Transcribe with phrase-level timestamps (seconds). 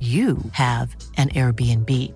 [0.00, 2.12] you have an Airbnb.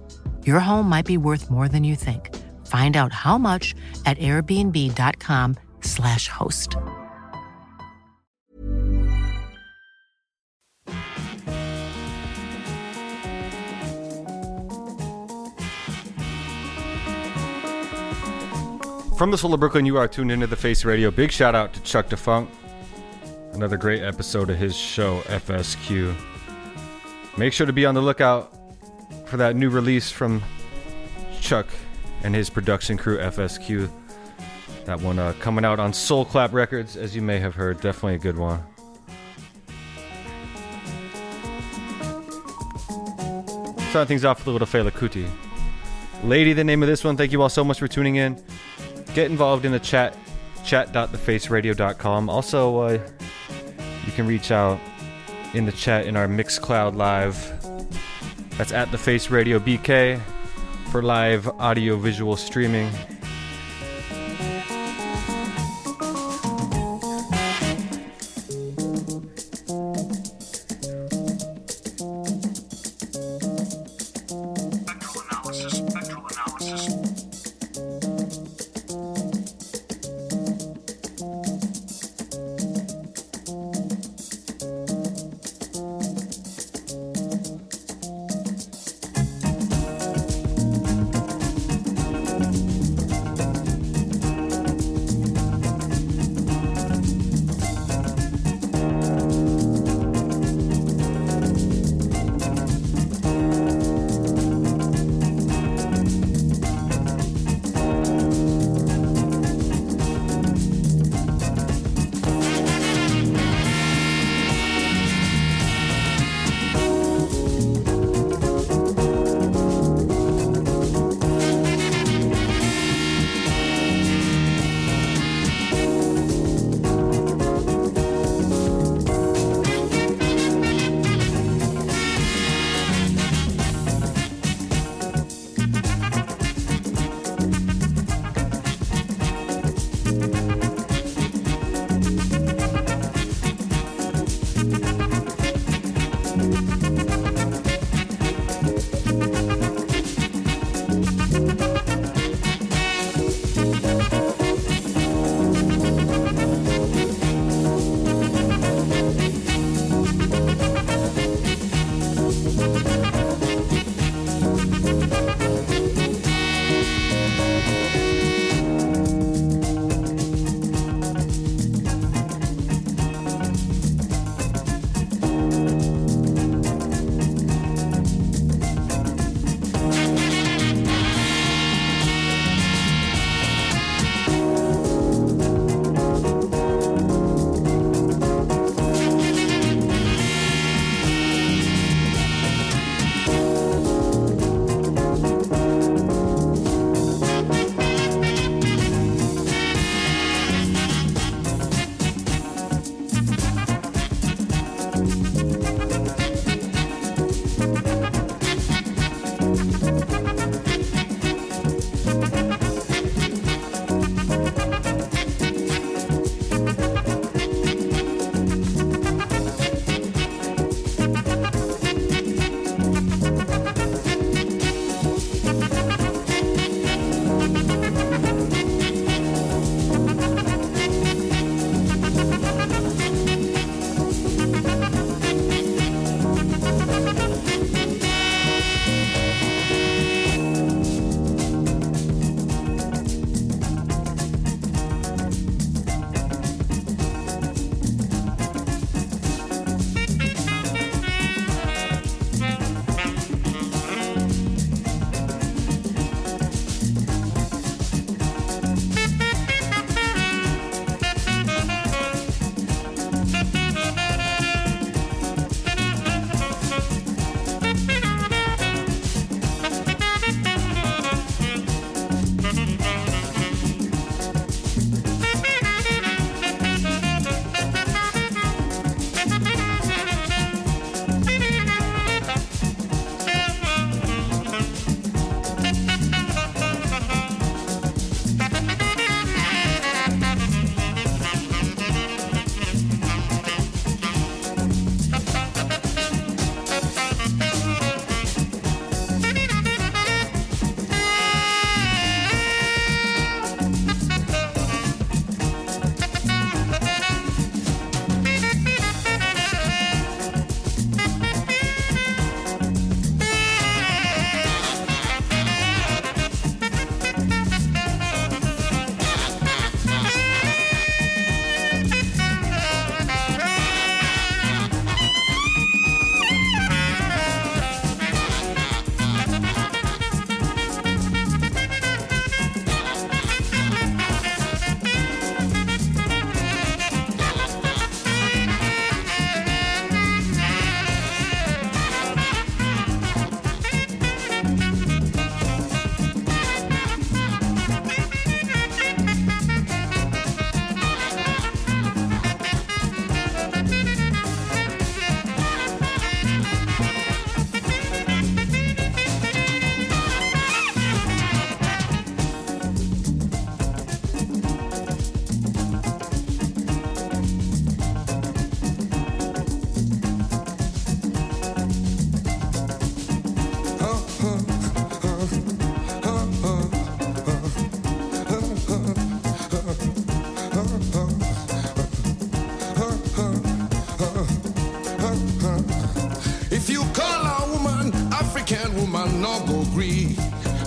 [0.46, 2.36] Your home might be worth more than you think.
[2.66, 6.76] Find out how much at airbnb.com/slash host.
[19.20, 21.10] From the Soul of Brooklyn, you are tuned into the Face Radio.
[21.10, 22.48] Big shout out to Chuck DeFunk.
[23.52, 26.16] Another great episode of his show, FSQ.
[27.40, 28.54] Make sure to be on the lookout
[29.24, 30.42] for that new release from
[31.40, 31.66] Chuck
[32.22, 33.90] and his production crew, FSQ.
[34.84, 37.80] That one uh, coming out on Soul Clap Records, as you may have heard.
[37.80, 38.62] Definitely a good one.
[43.88, 45.26] Starting things off with a little Fela Kuti.
[46.22, 47.16] Lady, the name of this one.
[47.16, 48.38] Thank you all so much for tuning in.
[49.14, 50.14] Get involved in the chat,
[50.66, 52.28] chat.thefaceradio.com.
[52.28, 52.98] Also, uh,
[54.04, 54.78] you can reach out
[55.54, 57.36] in the chat in our Mixcloud Live.
[58.56, 60.20] That's at the Face Radio BK
[60.90, 62.90] for live audio visual streaming.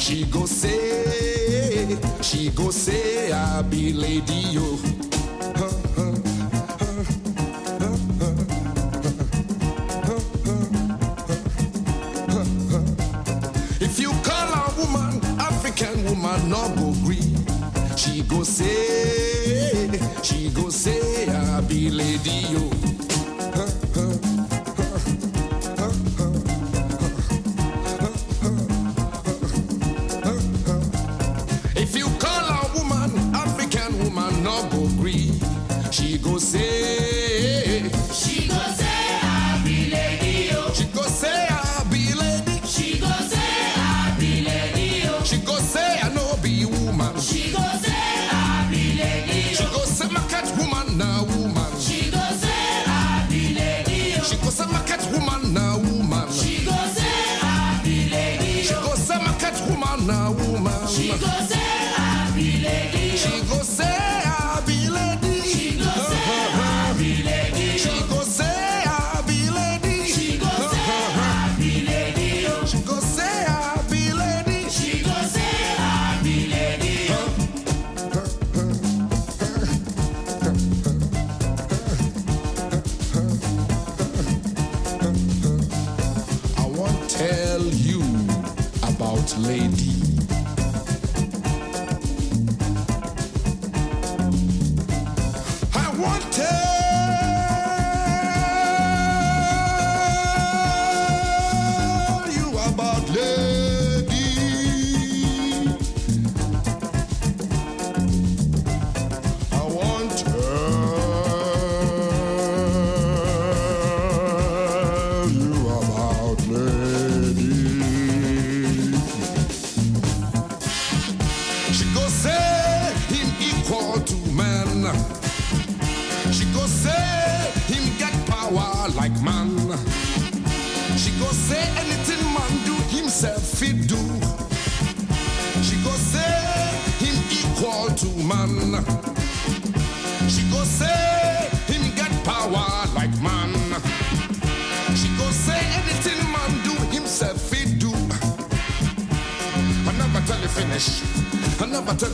[0.04, 0.26] She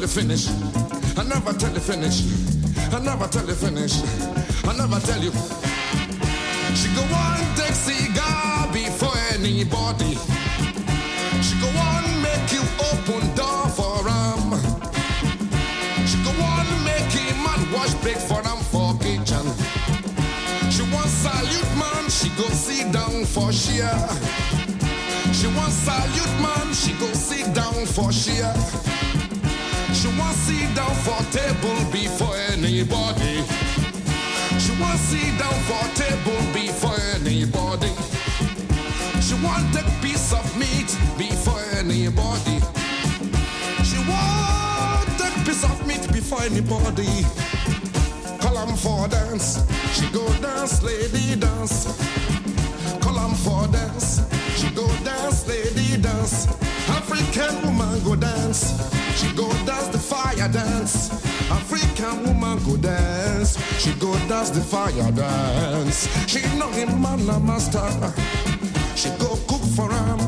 [0.10, 0.50] finish.
[1.18, 2.26] I never tell you finish.
[2.92, 4.02] I never tell you finish.
[4.66, 5.32] I never tell you.
[6.74, 10.18] She go on take cigar before anybody.
[11.46, 14.58] She go on make you open door for him.
[16.10, 19.46] She go on make him man wash break for him for kitchen.
[20.74, 24.10] She want salute man, she go sit down for share.
[25.38, 28.89] She want salute man, she go sit down for share.
[30.10, 33.44] She want sit down for table before anybody.
[34.60, 37.94] She want sit down for table before anybody.
[39.22, 42.58] She want take piece of meat before anybody.
[43.86, 47.24] She want take piece of meat before anybody.
[48.42, 49.60] Call 'em for dance.
[49.94, 51.86] She go dance, lady dance.
[53.00, 54.22] Call 'em for dance.
[54.58, 56.48] She go dance, lady dance.
[56.98, 58.62] African woman go dance.
[59.20, 61.12] She go dance the fire dance.
[61.52, 63.58] African woman go dance.
[63.80, 66.08] She go dance the fire dance.
[66.28, 67.90] She know him man a master.
[68.96, 70.20] She go cook for him.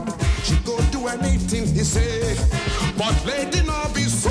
[0.44, 2.36] She go do anything he say.
[2.98, 4.30] But lady not be so.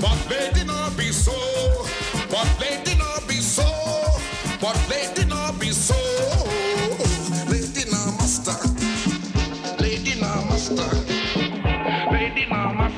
[0.00, 1.32] But lady not be so.
[2.30, 2.81] But lady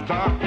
[0.09, 0.44] no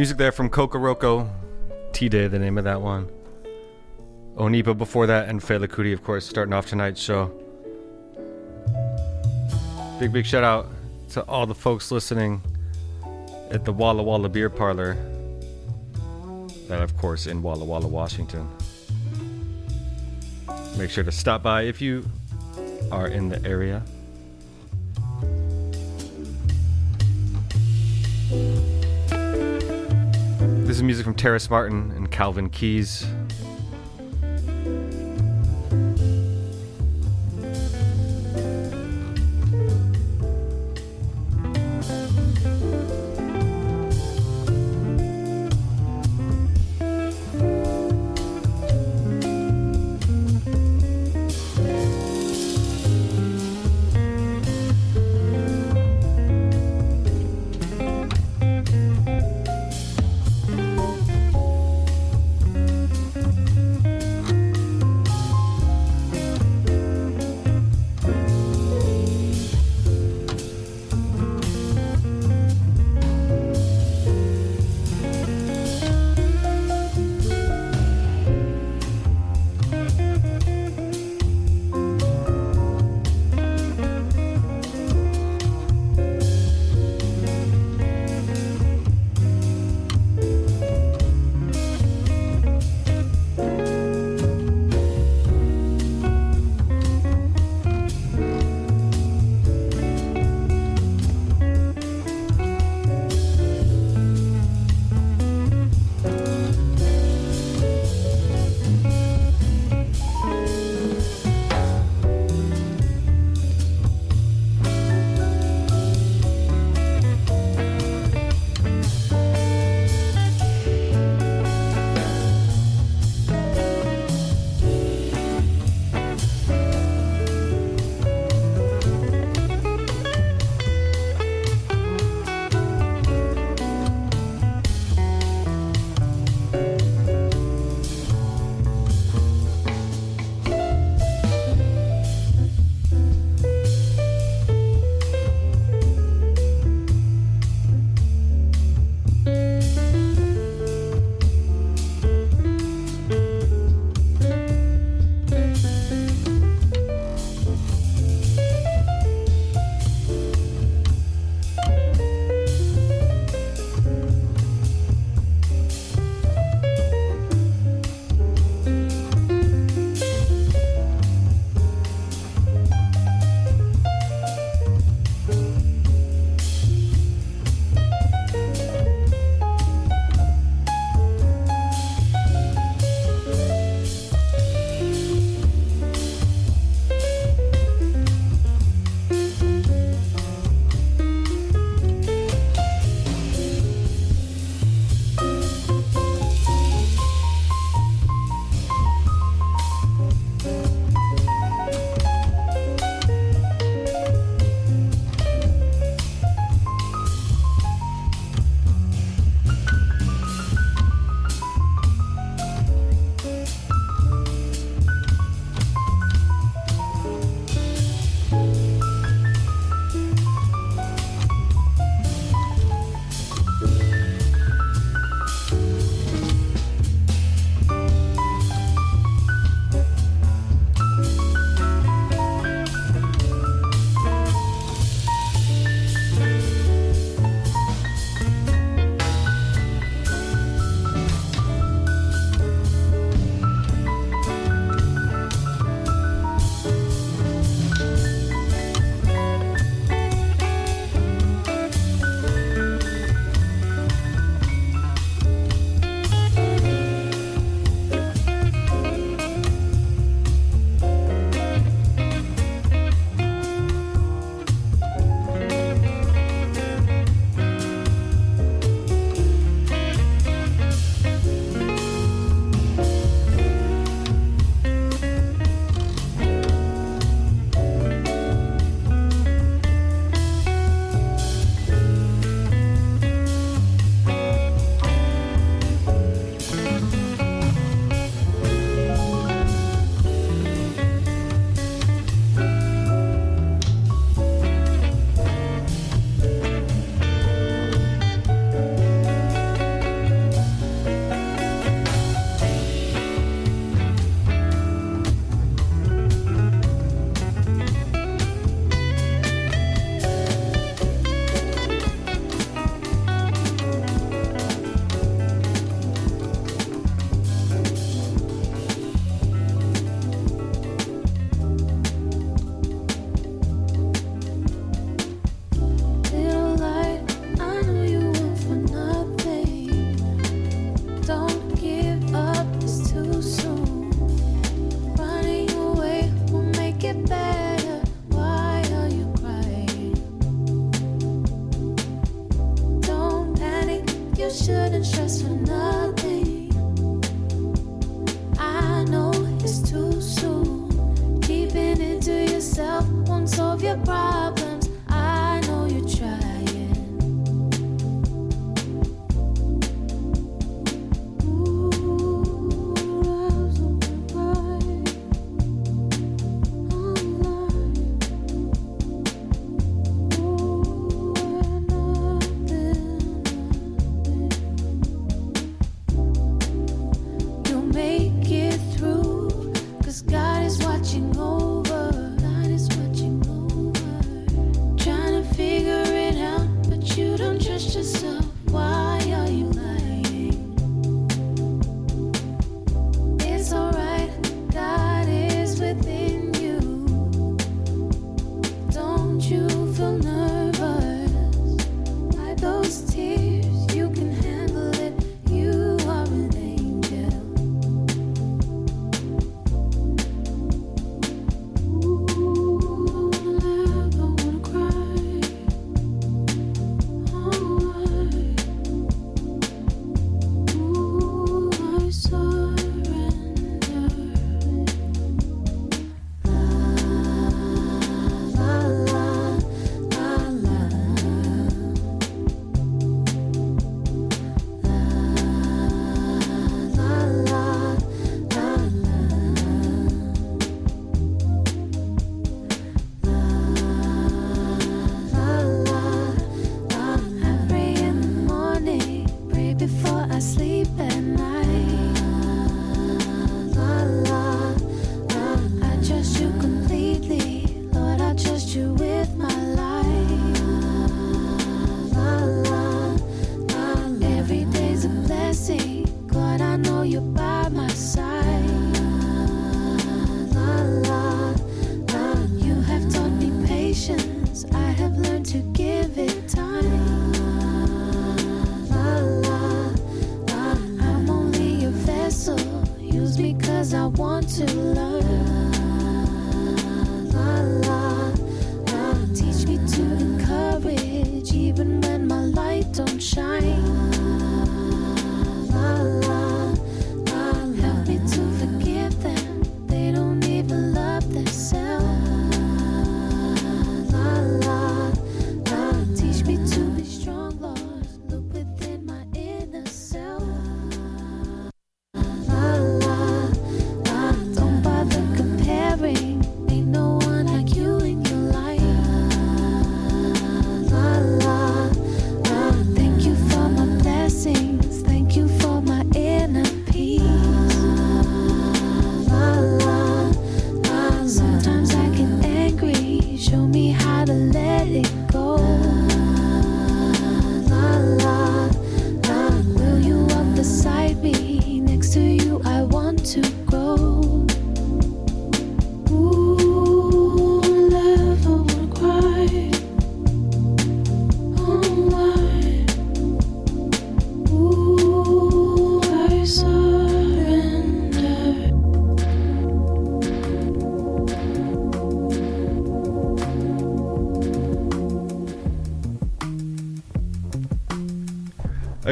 [0.00, 1.28] Music there from Kokoroko.
[1.92, 3.06] T Day, the name of that one.
[4.34, 7.30] Onipa before that, and Fela Kuti, of course, starting off tonight's show.
[9.98, 10.68] Big, big shout out
[11.10, 12.40] to all the folks listening
[13.50, 14.96] at the Walla Walla Beer Parlor.
[16.68, 18.48] That, of course, in Walla Walla, Washington.
[20.78, 22.06] Make sure to stop by if you
[22.90, 23.82] are in the area.
[31.20, 33.04] Terrace Martin and Calvin Keys.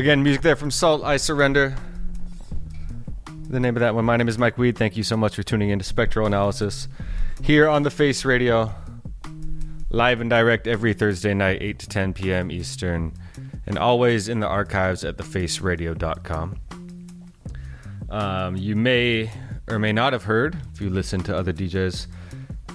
[0.09, 1.77] Again, music there from Salt, I Surrender.
[3.51, 4.07] The name of that one.
[4.07, 4.79] My name is Mike Weed.
[4.79, 6.89] Thank you so much for tuning in to Spectral Analysis
[7.43, 8.75] here on the Face Radio.
[9.91, 12.51] Live and direct every Thursday night, 8 to 10 p.m.
[12.51, 13.13] Eastern.
[13.67, 16.59] And always in the archives at thefaceradio.com.
[18.09, 19.31] Um, you may
[19.69, 22.07] or may not have heard, if you listen to other DJs,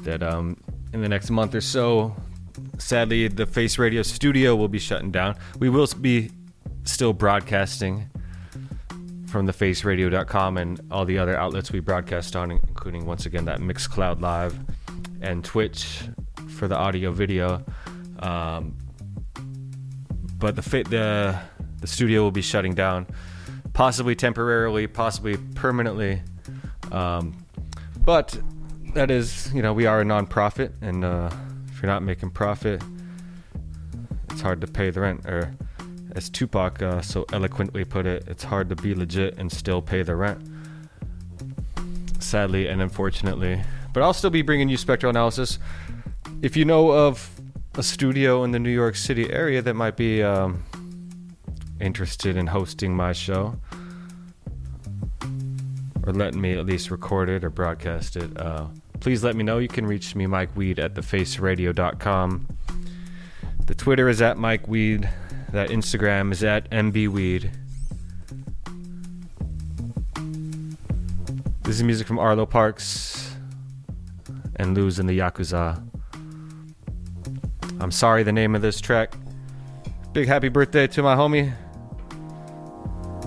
[0.04, 0.56] that um,
[0.94, 2.16] in the next month or so,
[2.78, 5.36] sadly, the Face Radio studio will be shutting down.
[5.58, 6.30] We will be
[6.84, 8.10] still broadcasting
[9.28, 13.60] from the faceradio.com and all the other outlets we broadcast on, including once again that
[13.60, 14.58] Mixcloud Live
[15.22, 16.04] and Twitch
[16.50, 17.64] for the audio video.
[18.20, 18.78] Um,
[20.38, 21.40] but the fa- the
[21.80, 23.08] the studio will be shutting down,
[23.74, 26.22] possibly temporarily, possibly permanently.
[26.92, 27.46] Um,
[28.06, 28.40] but
[28.94, 31.30] that is, you know, we are a nonprofit, and uh,
[31.70, 32.82] if you're not making profit,
[34.30, 35.26] it's hard to pay the rent.
[35.26, 35.54] Or,
[36.16, 40.04] as Tupac uh, so eloquently put it, it's hard to be legit and still pay
[40.04, 40.42] the rent.
[42.20, 43.62] Sadly and unfortunately.
[43.94, 45.60] But I'll still be bringing you spectral analysis.
[46.42, 47.30] If you know of
[47.76, 50.64] a studio in the New York City area that might be um,
[51.80, 53.56] interested in hosting my show,
[56.06, 58.68] or letting me at least record it or broadcast it, uh,
[59.00, 59.58] please let me know.
[59.58, 62.48] You can reach me, Mike Weed, at thefaceradio.com.
[63.66, 65.10] The Twitter is at Mike Weed.
[65.54, 67.54] That Instagram is at mbweed.
[71.62, 73.36] This is music from Arlo Parks
[74.56, 75.80] and Lous and the Yakuza.
[77.80, 79.14] I'm sorry the name of this track.
[80.12, 81.54] Big happy birthday to my homie.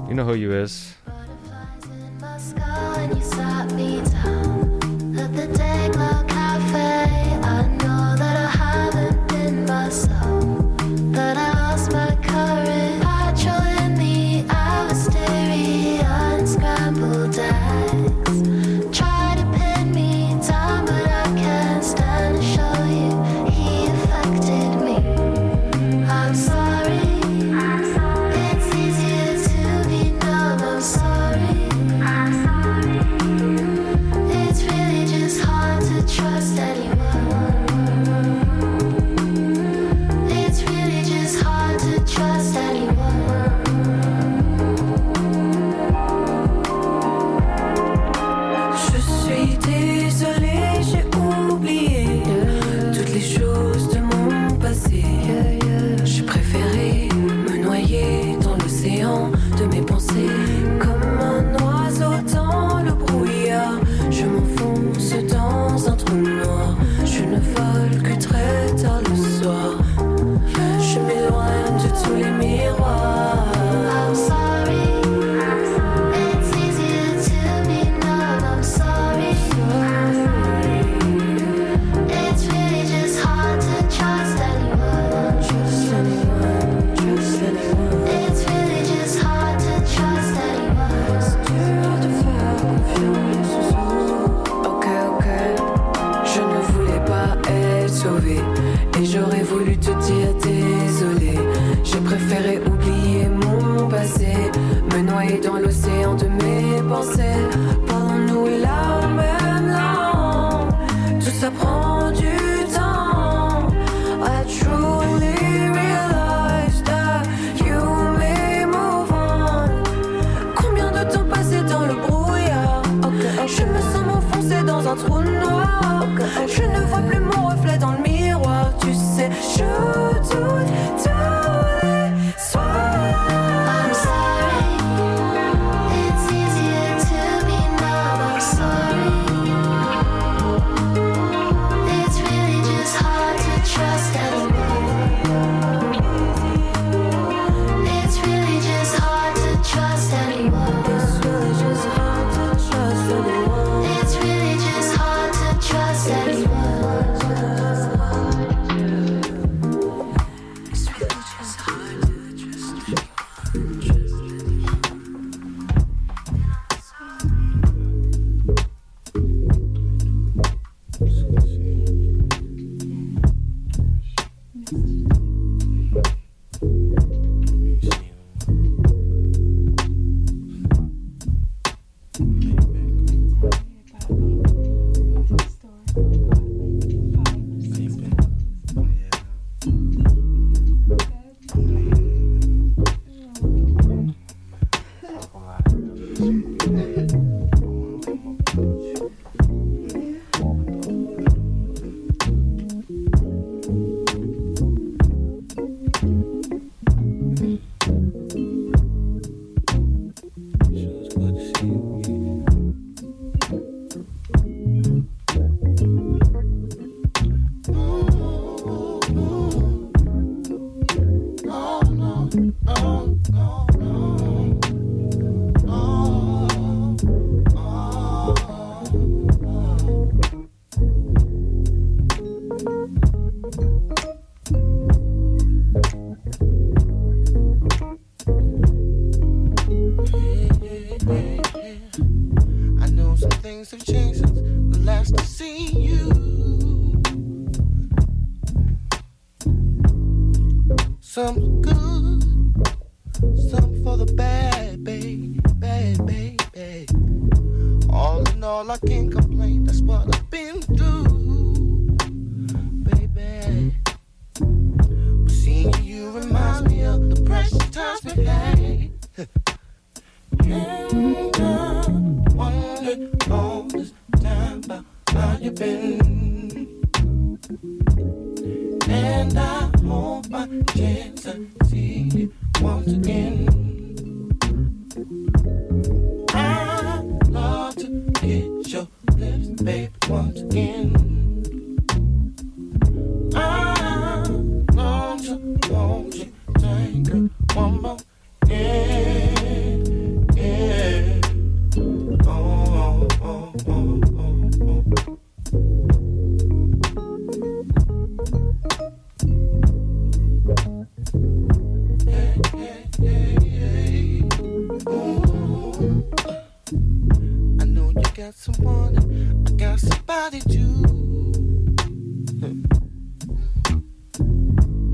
[0.09, 0.97] You know who you is.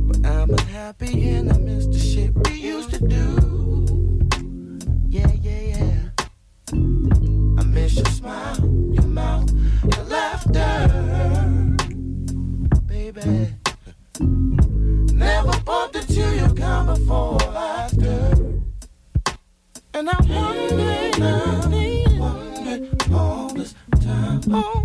[0.07, 1.52] but I'm unhappy and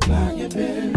[0.07, 0.96] Now you've been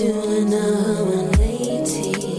[0.00, 2.29] doing a 180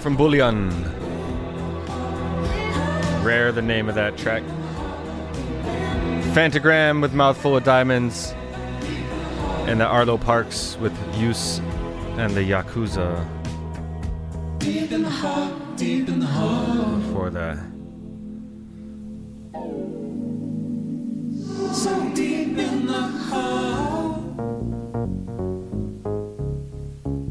[0.00, 0.70] from Bullion.
[3.22, 4.42] Rare, the name of that track.
[6.32, 8.34] Fantagram with Mouthful of Diamonds.
[9.66, 11.58] And the Arlo Parks with Lous
[12.16, 13.26] and the Yakuza.
[14.58, 17.02] Deep in the heart, deep in the heart.
[17.12, 17.58] For that.
[21.74, 24.20] So deep in the heart.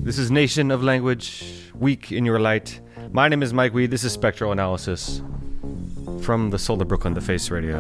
[0.04, 1.49] This is Nation of Language,
[1.80, 2.82] Weak in Your Light.
[3.14, 3.90] My name is Mike Weed.
[3.90, 5.22] This is Spectral Analysis
[6.22, 7.80] from the Soul of Brooklyn, the Face Radio.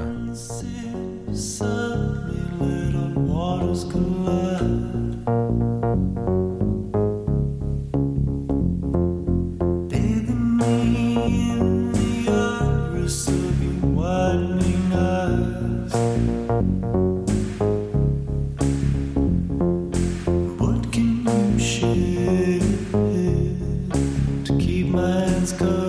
[25.39, 25.88] My hands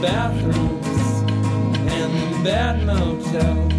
[0.00, 1.22] bathrooms
[1.92, 3.72] and bad motels.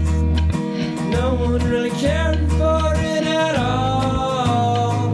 [1.10, 5.14] No one really cared for it at all.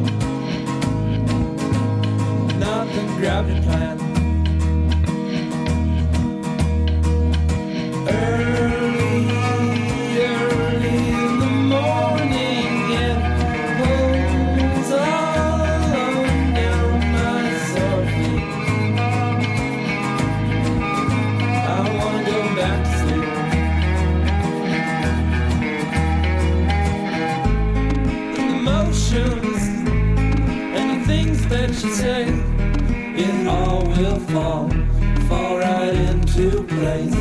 [2.57, 3.94] Not the gravity plan.
[31.85, 31.95] You
[33.15, 34.69] it all will fall,
[35.27, 37.14] fall right into place.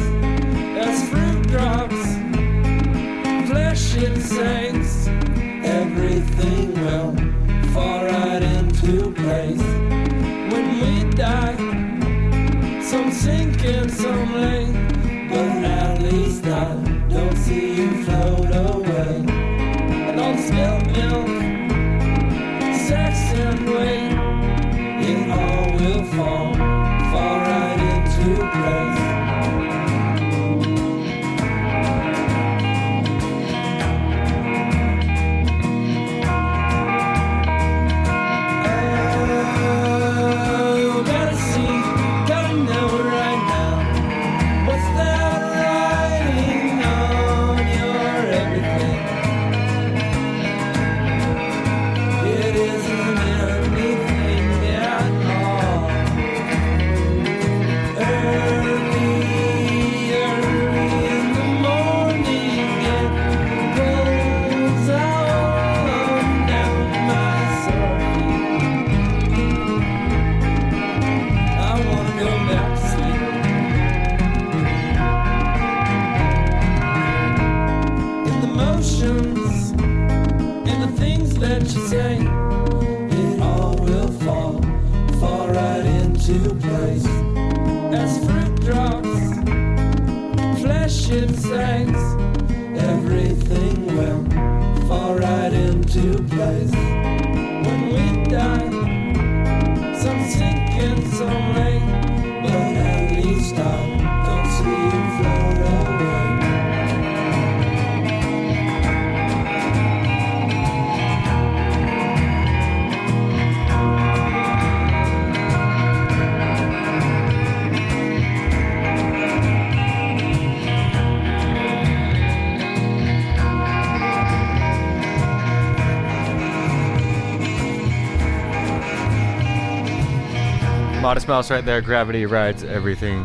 [131.14, 131.80] Modest Mouse right there.
[131.80, 133.24] Gravity rides everything.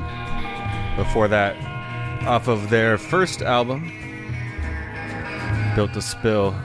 [0.96, 1.58] Before that,
[2.28, 3.92] off of their first album,
[5.76, 6.56] Built to Spill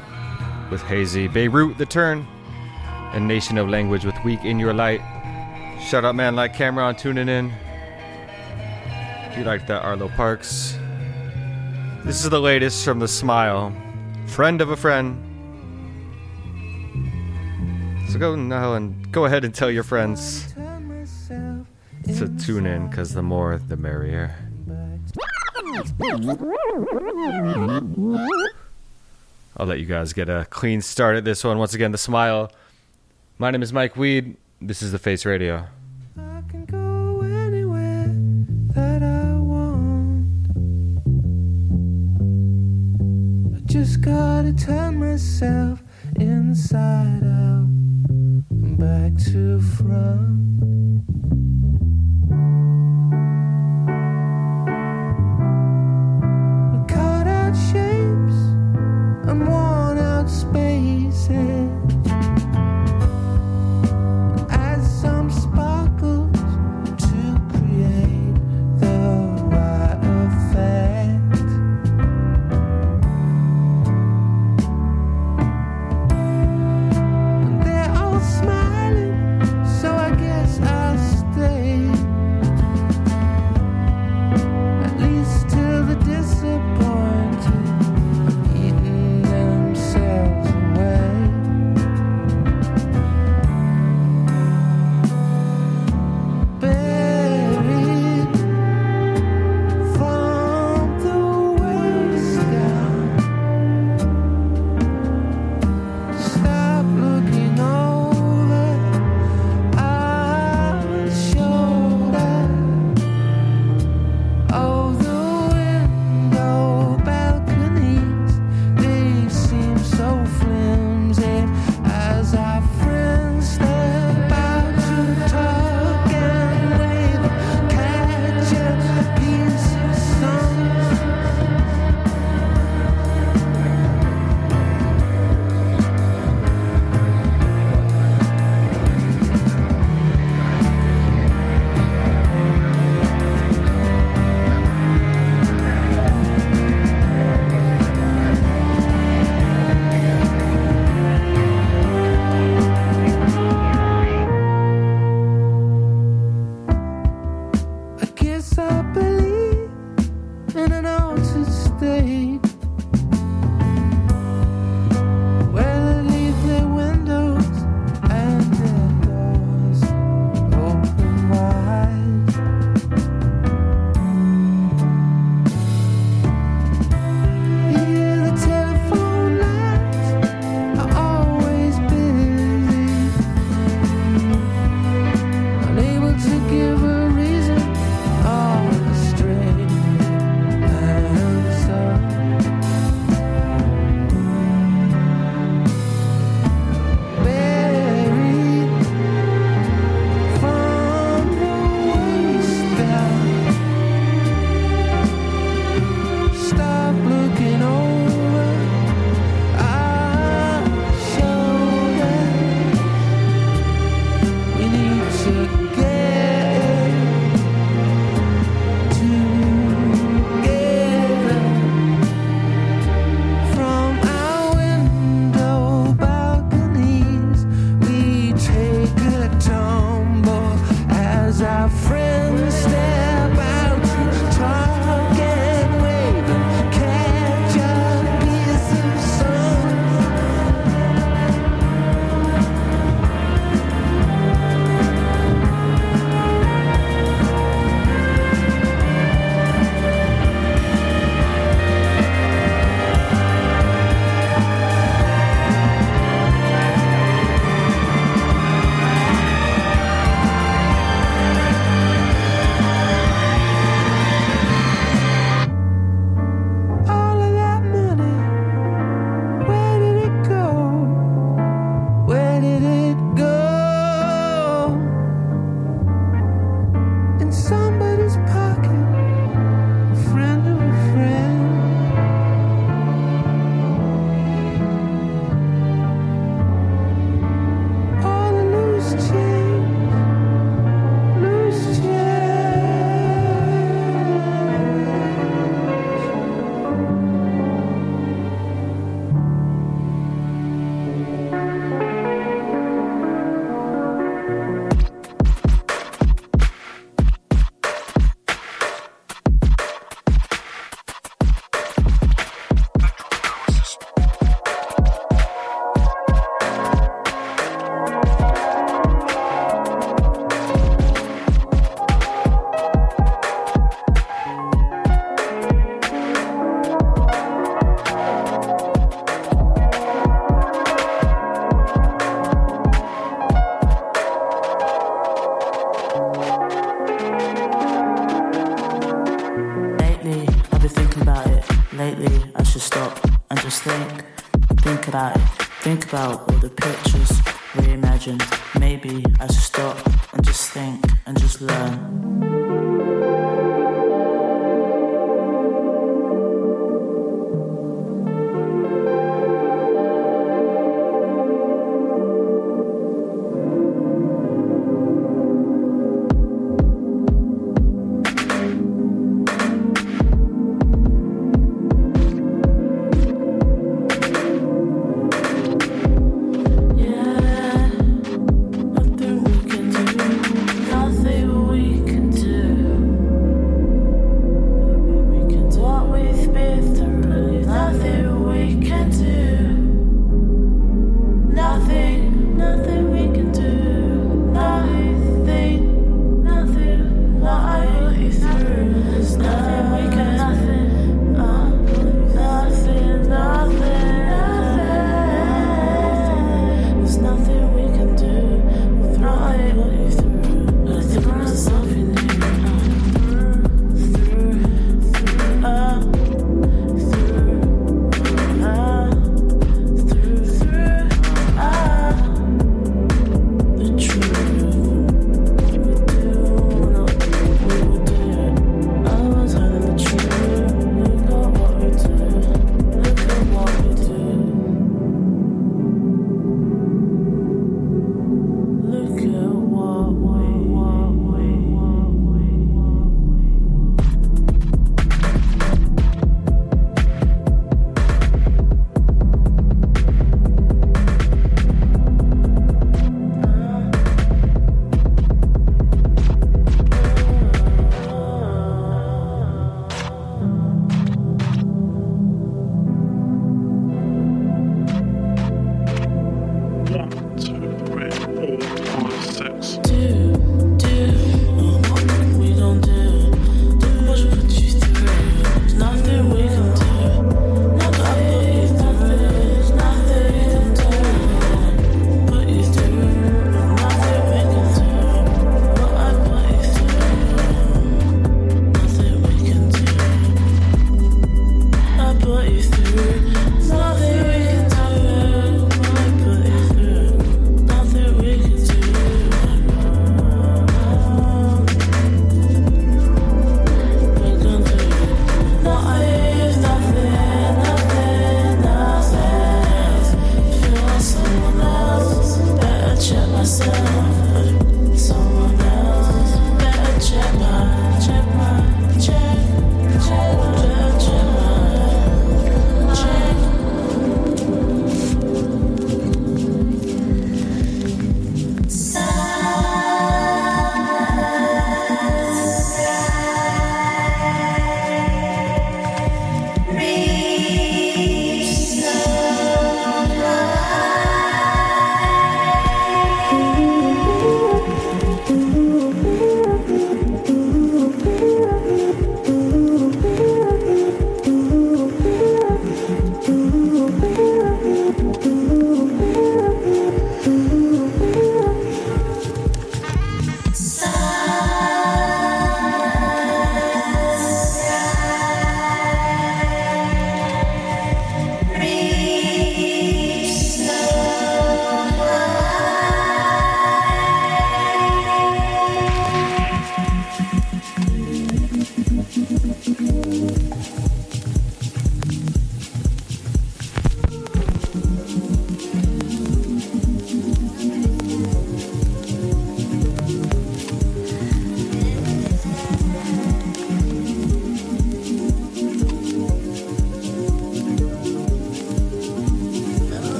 [0.70, 1.26] with Hazy.
[1.26, 2.26] Beirut, The Turn,
[3.14, 5.00] and Nation of Language with Weak in Your Light.
[5.80, 7.50] Shout out, man, like Cameron tuning in.
[9.30, 10.76] If you like that, Arlo Parks.
[12.04, 13.74] This is the latest from The Smile.
[14.26, 15.16] Friend of a friend.
[18.10, 20.53] So go now and go ahead and tell your friends
[22.26, 24.34] to tune in because the more the merrier.
[29.56, 31.58] I'll let you guys get a clean start at this one.
[31.58, 32.50] Once again, the smile.
[33.38, 34.36] My name is Mike Weed.
[34.60, 35.66] This is the Face Radio.
[43.66, 45.82] just gotta turn myself
[46.20, 47.66] inside out,
[48.78, 50.53] back to front.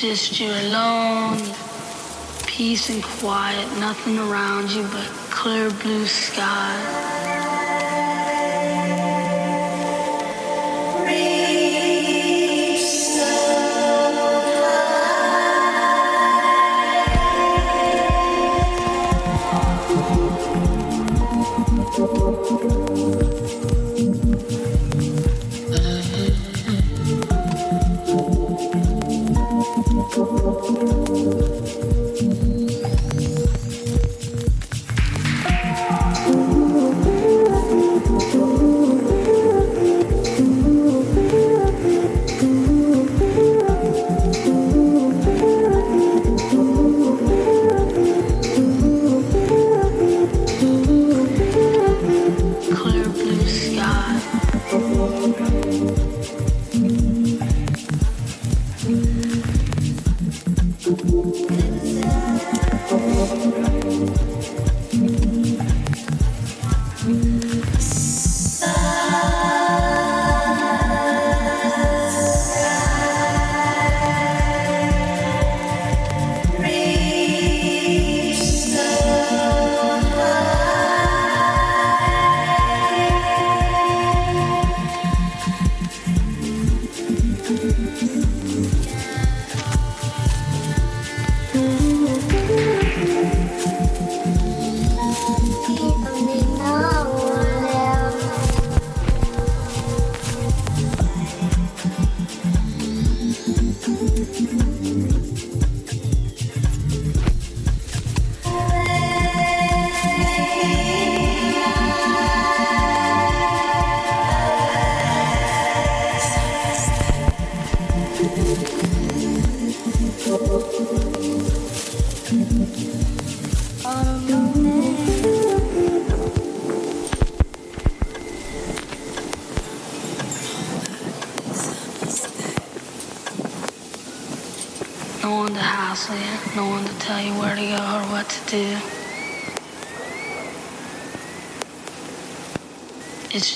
[0.00, 1.36] Just you alone,
[2.46, 6.99] peace and quiet, nothing around you but clear blue sky.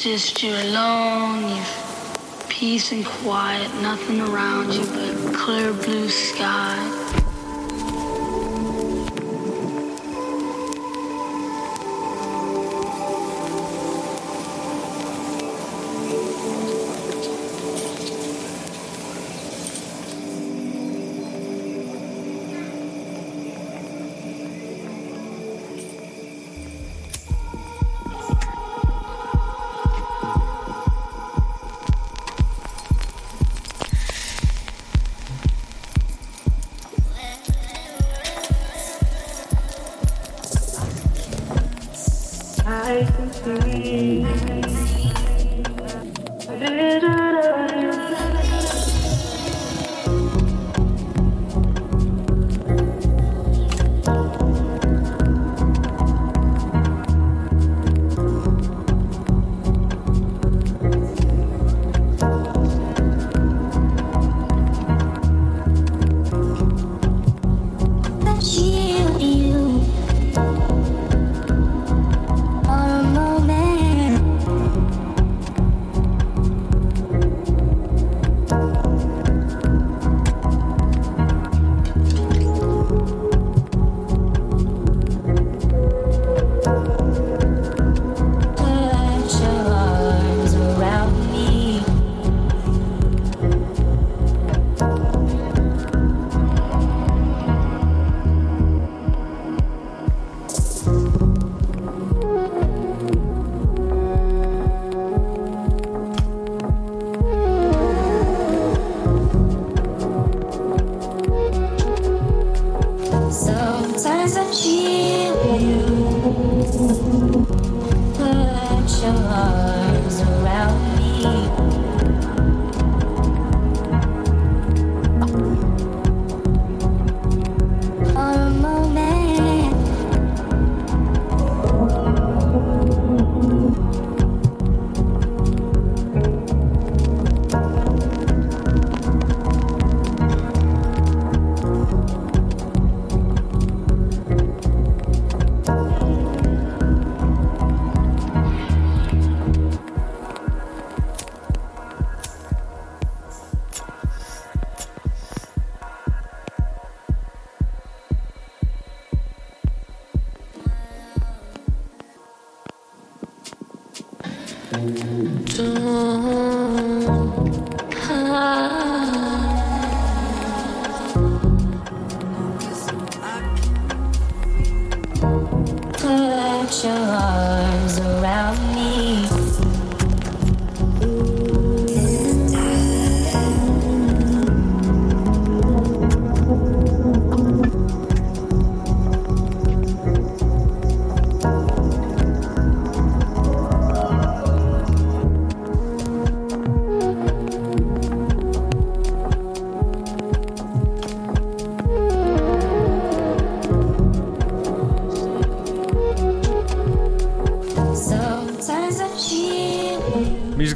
[0.04, 7.03] Just you alone, you've peace and quiet, nothing around you but clear blue sky.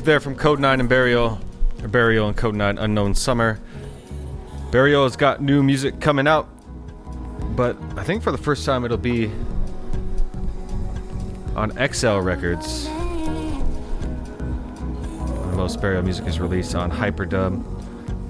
[0.09, 1.39] There from Kode9 and Burial.
[1.83, 3.61] Or Burial and Kode9 Unknown Summer.
[4.71, 6.49] Burial has got new music coming out,
[7.55, 9.31] but I think for the first time it'll be
[11.55, 12.89] on XL Records.
[15.55, 17.63] Most Burial music is released on Hyperdub,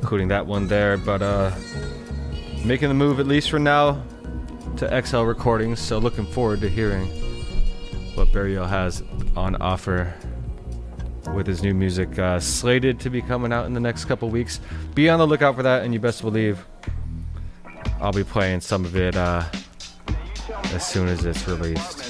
[0.00, 1.52] including that one there, but uh,
[2.64, 4.02] making the move at least for now
[4.78, 7.06] to XL Recordings, so looking forward to hearing
[8.16, 9.04] what Burial has
[9.36, 10.12] on offer
[11.34, 14.60] with his new music uh, slated to be coming out in the next couple weeks.
[14.94, 16.64] Be on the lookout for that, and you best believe
[18.00, 19.44] I'll be playing some of it uh,
[20.72, 22.07] as soon as it's released.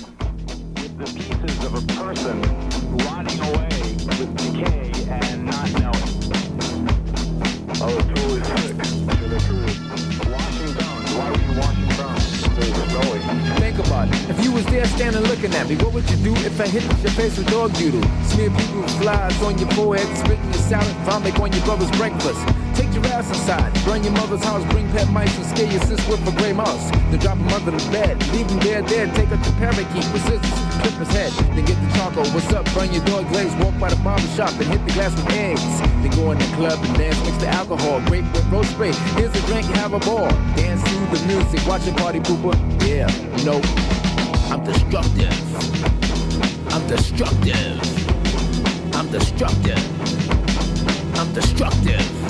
[14.99, 17.73] Standing looking at me, what would you do if I hit your face with dog
[17.75, 18.03] doodle?
[18.35, 22.43] Smear people with flies on your forehead, spit your salad, vomit on your brother's breakfast.
[22.75, 26.03] Take your ass inside, burn your mother's house, bring pet mice and scare your sis
[26.09, 26.91] with a gray mouse.
[27.15, 30.23] Then drop him under the bed, leave him there dead, take up your parakeet with
[30.27, 32.27] scissors, clip his head, then get the charcoal.
[32.35, 32.67] What's up?
[32.75, 35.63] Burn your dog glaze, walk by the barber shop and hit the glass with eggs.
[36.03, 38.91] Then go in the club and dance, mix the alcohol, grape with rose spray.
[39.15, 40.27] Here's a drink, have a ball.
[40.59, 42.59] Dance to the music, watch a party pooper.
[42.83, 43.07] Yeah,
[43.47, 43.63] nope.
[44.51, 45.31] I'm destructive.
[46.73, 48.95] I'm destructive.
[48.95, 51.19] I'm destructive.
[51.19, 52.28] I'm destructive.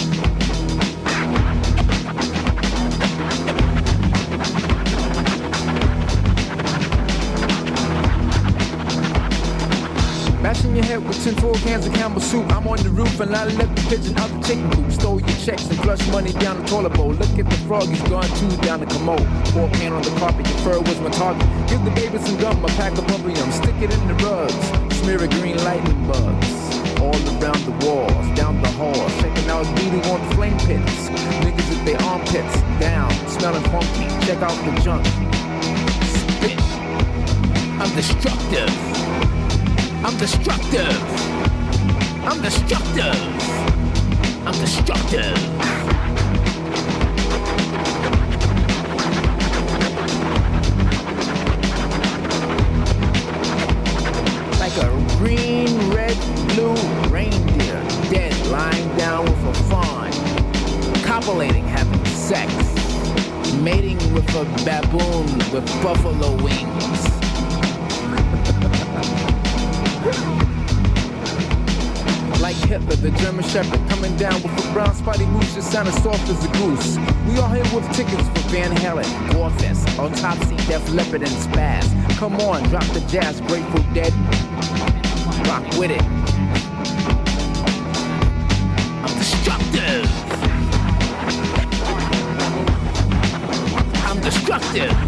[10.48, 12.50] Bashing your head with 10 full cans of Campbell soup.
[12.56, 14.90] I'm on the roof and I left the pigeon out the chicken coop.
[14.90, 17.12] Stole your checks and flushed money down the toilet bowl.
[17.12, 19.28] Look at the frog, he's gone two down the commode.
[19.52, 21.44] Pour paint on the carpet, your fur was my target.
[21.68, 23.52] Give the baby some gum, a pack of bubble yum.
[23.52, 24.56] Stick it in the rugs.
[24.96, 26.48] Smear a green lightning bugs.
[26.96, 29.04] All around the walls, down the hall.
[29.20, 31.12] Checking out beating on flame pits.
[31.44, 34.08] Niggas with their armpits down, smelling funky.
[34.24, 35.04] Check out the junk.
[36.08, 36.58] Spit.
[37.76, 38.87] I'm destructive.
[40.04, 41.02] I'm destructive.
[42.24, 43.16] I'm destructive.
[44.46, 45.36] I'm destructive.
[54.60, 54.88] Like a
[55.18, 56.16] green, red,
[56.54, 56.74] blue
[57.10, 60.12] reindeer, dead, lying down with a fawn,
[61.02, 62.52] copulating, having sex,
[63.60, 66.77] mating with a baboon with buffalo wings.
[72.48, 76.26] Like Hitler, the German Shepherd, coming down with a brown spotty moose that sounded soft
[76.30, 76.96] as a goose.
[77.28, 81.84] We all here with tickets for Van Halen, Warfest, Autopsy, Def Leppard, and Spaz.
[82.16, 84.14] Come on, drop the jazz, Grateful Dead.
[85.46, 86.02] Rock with it.
[89.04, 90.06] I'm destructive.
[94.06, 95.07] I'm destructive.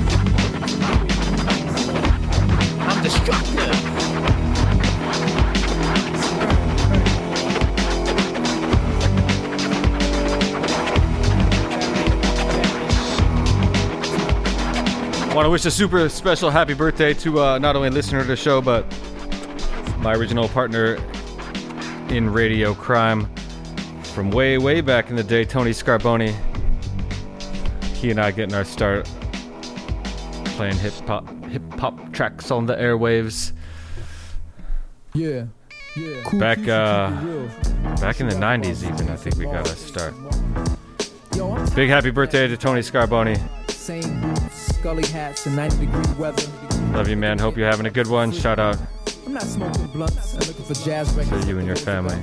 [15.41, 18.27] Want to wish a super special happy birthday to uh, not only a listener to
[18.27, 18.85] the show, but
[20.01, 20.99] my original partner
[22.11, 23.27] in radio crime
[24.03, 26.35] from way, way back in the day, Tony Scarboni.
[27.95, 29.11] He and I getting our start
[30.45, 33.53] playing hip hop, hip hop tracks on the airwaves.
[35.15, 35.47] Yeah.
[35.97, 36.39] Yeah.
[36.39, 37.09] Back, uh,
[37.99, 40.13] back in the '90s, even I think we got our start.
[41.75, 43.41] Big happy birthday to Tony Scarboni.
[44.81, 46.43] Scully hats, and 90 degree weather.
[46.93, 47.39] Love you, man.
[47.39, 48.33] Hope you're having a good one.
[48.33, 48.79] Shout out
[49.27, 50.33] I'm not smoking blunts.
[50.33, 51.45] I'm looking for jazz records.
[51.45, 52.17] to you and your family.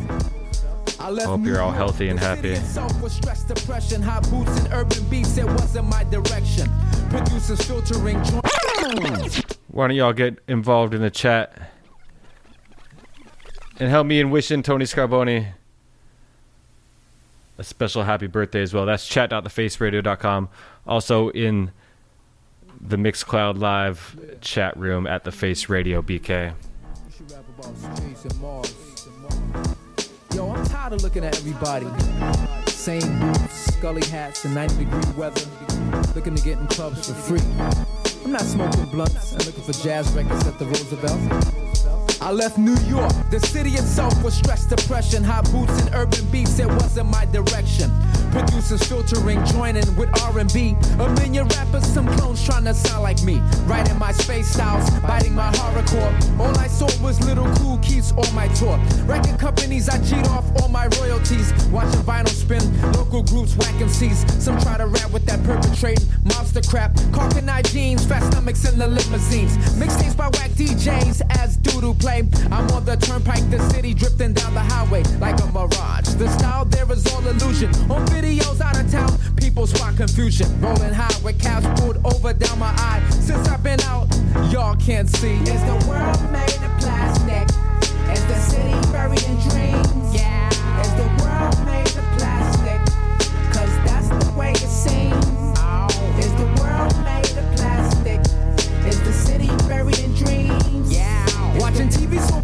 [0.99, 2.53] I Hope you're all healthy and happy.
[2.99, 5.37] With stress, depression, high boots and urban beats.
[5.37, 6.67] It wasn't my direction.
[7.11, 8.17] Producers filtering.
[9.67, 11.71] Why don't y'all get involved in the chat?
[13.79, 15.49] And help me in wishing Tony Scarboni
[17.59, 18.87] a special happy birthday as well.
[18.87, 20.49] That's chat.thefaceradio.com.
[20.87, 21.71] Also in
[22.79, 26.53] the Mixcloud Live chat room at the Face Radio BK.
[30.33, 31.87] Yo, I'm tired of looking at everybody.
[32.67, 35.41] Same boots, scully hats, and 90 degree weather.
[36.15, 37.41] Looking to get in clubs for free.
[38.23, 39.33] I'm not smoking blunts.
[39.33, 41.96] I'm looking for jazz records at the Roosevelt.
[42.19, 43.11] I left New York.
[43.29, 46.57] The city itself was stress, depression, hot boots and urban beats.
[46.59, 47.91] It wasn't my direction.
[48.31, 50.75] Producers filtering, joining with R&B.
[50.99, 53.39] A million rappers, some clones trying to sound like me.
[53.65, 56.39] Writing my space styles, biting my horrorcore.
[56.39, 58.79] All I saw was little cool keys on my tour.
[59.05, 61.53] Record companies, I cheat off all my royalties.
[61.69, 62.63] Watching vinyl spin,
[62.93, 64.25] local groups whacking C's.
[64.43, 66.93] Some try to rap with that perpetrating monster crap.
[67.11, 69.55] Carcanine jeans, fat stomachs in the limousines.
[69.77, 72.23] Mixtapes by whack DJs as doodle play.
[72.51, 76.07] I'm on the turnpike, the city drifting down the highway like a mirage.
[76.15, 77.69] The style there is all illusion.
[77.91, 80.47] On videos out of town, people spot confusion.
[80.61, 83.01] Rolling high with caps pulled over down my eye.
[83.09, 84.07] Since I've been out,
[84.51, 85.35] y'all can't see.
[85.53, 87.45] Is the world made of plastic?
[88.13, 89.56] Is the city buried in dreams?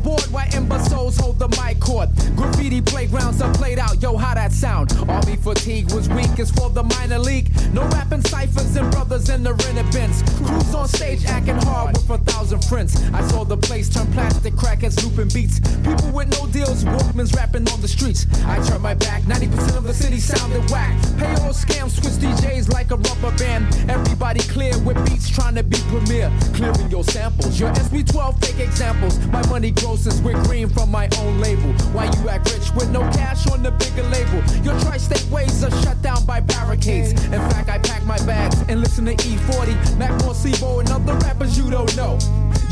[0.04, 2.10] Bored while imbeciles hold the mic cord.
[2.36, 4.92] Graffiti playgrounds are played out, yo, how that sound?
[5.08, 7.50] Army fatigue was weak as for the minor league.
[7.74, 10.22] No rapping ciphers and brothers in the rented bins.
[10.46, 13.02] Crews on stage acting hard with a thousand friends.
[13.14, 15.60] I saw the place turn plastic crackers looping beats.
[15.60, 18.28] People with no deals, Walkmans rapping on the streets.
[18.46, 20.94] I turned my back, 90% of the city sounded whack.
[21.18, 23.66] Payroll scams, switch DJs like a rubber band.
[23.90, 26.32] Everybody clear with beats trying to be premier.
[26.54, 29.18] Clearing your samples, your SB12 fake examples.
[29.28, 31.72] My money grosses with green from my own label.
[31.94, 34.42] Why you act rich with no cash on the bigger label?
[34.64, 37.12] Your tri-state ways are shut down by barricades.
[37.26, 41.56] In fact, I pack my bags and listen to E40, Mac Morsivo, and other rappers
[41.60, 42.18] you don't know.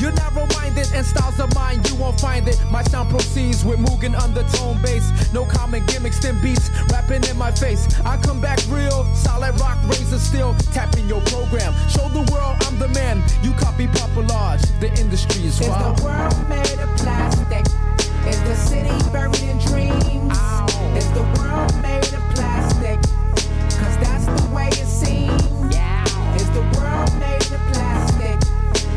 [0.01, 2.59] You're narrow-minded and styles of mine, you won't find it.
[2.71, 5.05] My sound proceeds with Mugen undertone bass.
[5.31, 7.85] No common gimmicks, then beats rapping in my face.
[8.01, 11.73] I come back real, solid rock, razor steel, tapping your program.
[11.87, 13.21] Show the world I'm the man.
[13.43, 17.65] You copy populage, the industry is Is the world made of plastic?
[18.27, 20.39] Is the city buried in dreams?
[20.95, 22.97] Is the world made of plastic?
[23.79, 25.75] Cause that's the way it seems.
[26.41, 28.37] Is the world made of plastic?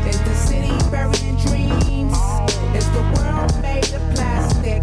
[0.07, 2.13] Is the city buried in dreams?
[2.15, 2.45] Oh.
[2.79, 4.81] Is the world made of plastic?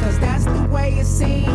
[0.00, 1.53] Cause that's the way it seems.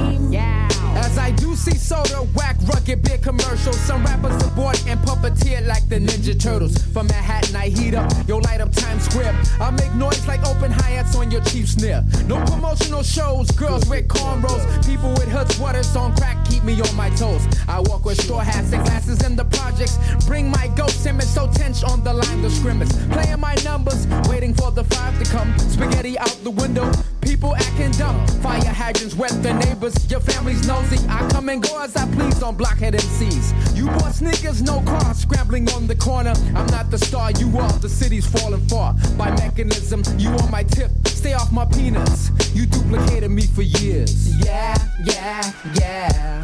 [1.60, 3.77] See soda, whack, rugged, big commercials.
[3.81, 6.77] Some rappers abort and puppeteer like the Ninja Turtles.
[6.94, 9.36] From Manhattan, I heat up, yo, light up Times Square.
[9.60, 12.02] I make noise like open hi-hats on your cheap snare.
[12.27, 14.64] No promotional shows, girls with cornrows.
[14.88, 17.45] People with hood sweaters on crack keep me on my toes.
[17.68, 19.98] I walk with straw hats and glasses in the projects.
[20.26, 22.91] Bring my ghost image so tense on the line the scrimmage.
[23.11, 25.53] Playing my numbers, waiting for the five to come.
[25.60, 26.90] Spaghetti out the window.
[27.30, 28.26] People acting dumb.
[28.42, 29.94] Fire hydrants wet the neighbors.
[30.10, 30.98] Your family's nosy.
[31.08, 33.78] I come and go as I please on blockhead MCs.
[33.78, 36.34] You bought sneakers, no car, scrambling on the corner.
[36.56, 37.72] I'm not the star, you are.
[37.74, 38.96] The city's falling far.
[39.16, 40.90] By mechanism, you on my tip.
[41.06, 42.32] Stay off my peanuts.
[42.56, 44.36] You duplicated me for years.
[44.44, 46.42] Yeah, yeah, yeah.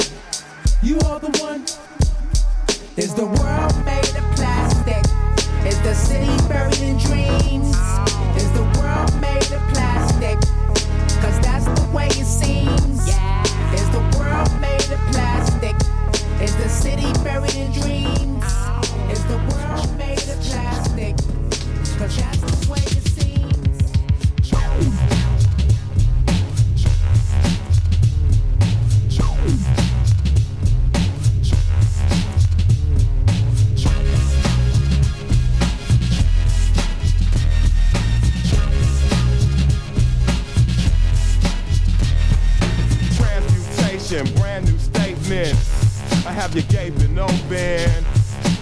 [0.83, 1.63] You are the one.
[2.95, 5.03] Is the world made of plastic?
[5.65, 7.75] Is the city buried in dreams?
[8.37, 10.37] Is the world made of plastic?
[11.95, 13.07] Way it seems.
[13.73, 15.75] Is the world made of plastic?
[16.41, 18.43] Is the city buried in dreams?
[18.45, 19.09] Oh.
[19.09, 21.15] Is the world made of plastic?
[21.97, 22.94] Cause that's the way
[46.45, 48.05] have you gaping open.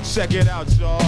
[0.05, 1.01] Check it out, y'all.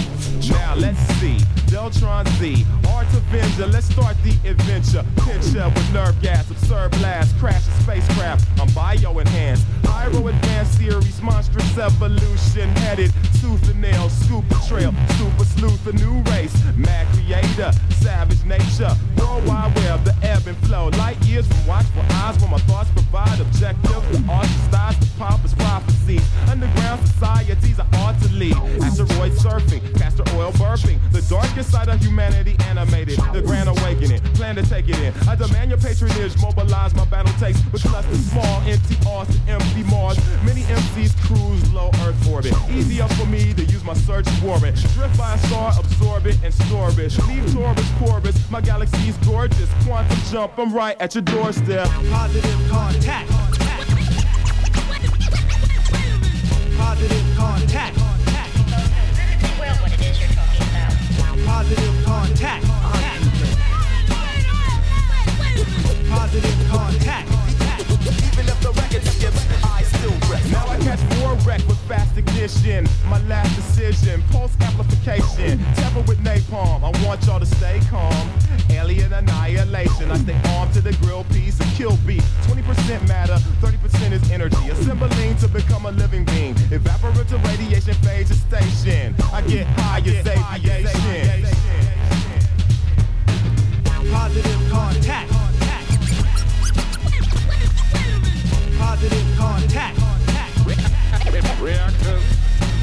[0.50, 1.38] Now let's see.
[1.72, 2.66] Deltron Z,
[3.06, 3.66] Art Avenger.
[3.66, 5.04] Let's start the adventure.
[5.24, 8.46] Picture with nerve gas, absurd blast, crash a spacecraft.
[8.60, 9.64] I'm bio enhanced.
[9.82, 13.12] Pyro advanced series, monstrous evolution headed.
[13.40, 14.94] Tooth and nail, the trail.
[15.18, 16.54] Super sleuth, a new race.
[16.76, 18.94] Mad creator, savage nature.
[19.18, 20.88] World Wide Web, the ebb and flow.
[20.98, 24.02] Light years from watchful eyes where my thoughts provide objective.
[24.12, 26.22] The styles, the pompous prophecies.
[26.48, 28.56] Underground societies are art to lead.
[28.82, 30.98] Asteroid surfing, castor oil burping.
[31.12, 32.95] The darkest side of humanity animated.
[33.04, 35.12] The grand awakening, plan to take it in.
[35.28, 37.60] I demand your patronage, mobilize my battle takes.
[37.70, 40.18] With clusters small, empty R's to empty Mars.
[40.44, 42.54] Many MCs cruise low Earth orbit.
[42.70, 44.76] Easier for me to use my search warrant.
[44.94, 47.12] Drift by a star, absorb it and store it.
[47.28, 49.70] Leave Taurus, Corvus, my galaxy's gorgeous.
[49.84, 51.88] Quantum jump, I'm right at your doorstep.
[52.10, 53.28] Positive contact.
[56.78, 57.98] Positive contact.
[61.44, 62.65] Positive contact.
[66.68, 67.28] Contact.
[67.30, 68.70] Even if the
[69.64, 70.44] I still wreck.
[70.50, 72.86] Now I catch more wreck with fast ignition.
[73.08, 75.58] My last decision, pulse amplification.
[75.76, 76.82] Temper with napalm.
[76.84, 78.28] I want y'all to stay calm.
[78.68, 80.10] Alien annihilation.
[80.10, 82.22] I stay armed to the grill piece, kill beat.
[82.42, 84.68] 20% matter, 30% is energy.
[84.68, 86.54] Assembling to become a living being.
[87.44, 89.14] Radiation phase station.
[89.32, 91.46] I get high as aviation.
[94.12, 94.85] Positive contact.
[98.96, 99.98] Positive contact.
[101.60, 102.22] Reactors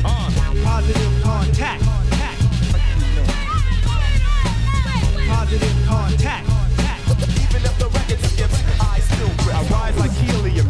[0.05, 0.31] on.
[0.63, 1.83] Positive contact.
[5.27, 6.62] Positive contact.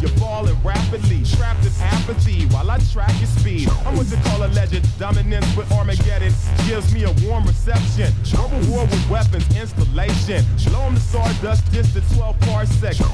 [0.04, 1.24] You're falling rapidly.
[1.24, 3.70] Trapped in apathy while I track your speed.
[3.86, 4.84] I'm what you call a legend.
[5.00, 6.34] Dominance with Armageddon
[6.68, 8.12] gives me a warm reception.
[8.28, 10.44] Verbal war with weapons installation.
[10.66, 13.00] Blow 'em to stardust, distant 12 parsecs.
[13.00, 13.08] Your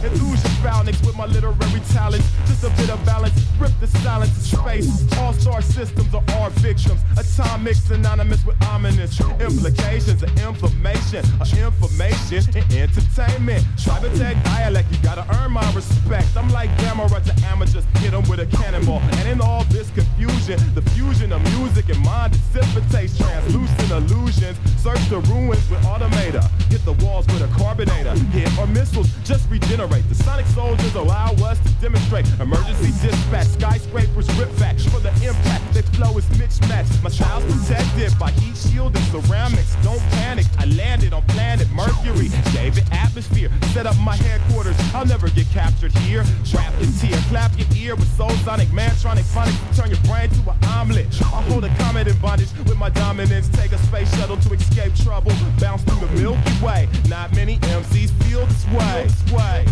[0.64, 2.28] phalanx with my literary talents.
[2.48, 3.38] Just a bit of balance.
[3.60, 4.90] Rip the silence of space.
[5.20, 7.02] All star systems are our victims.
[7.18, 13.64] Atomic synonymous with ominous implications of inflammation, of information and entertainment.
[13.76, 16.36] Cybertech dialect, you gotta earn my respect.
[16.36, 19.02] I'm like Gamma to amateurs, hit 'em with a cannonball.
[19.20, 24.58] And in all this confusion, the fusion of music and mind dissipates translucent illusions.
[24.78, 26.44] Search the ruins with automator.
[26.90, 28.18] The walls with a carbonator.
[28.34, 30.10] Hit or missiles just regenerate.
[30.10, 33.46] The sonic soldiers allow us to demonstrate emergency dispatch.
[33.46, 35.72] Skyscrapers rip back for the impact.
[35.72, 37.04] Their flow is mismatched.
[37.04, 39.76] My child's protected by heat shield and ceramics.
[39.84, 40.48] Don't panic.
[40.58, 42.30] I landed on planet Mercury.
[42.54, 43.52] Gave it atmosphere.
[43.72, 44.76] Set up my headquarters.
[44.96, 46.24] I'll never get captured here.
[46.56, 47.20] Wrap your tear.
[47.30, 48.70] Clap your ear with soul sonic.
[48.70, 49.78] Mantronic phonics.
[49.78, 51.06] Turn your brain to an omelet.
[51.22, 53.48] I hold a comet in bondage with my dominance.
[53.50, 55.34] Take a space shuttle to escape trouble.
[55.60, 56.79] Bounce through the Milky Way.
[57.10, 59.08] Not many MCs feel this way.
[59.36, 59.66] Way.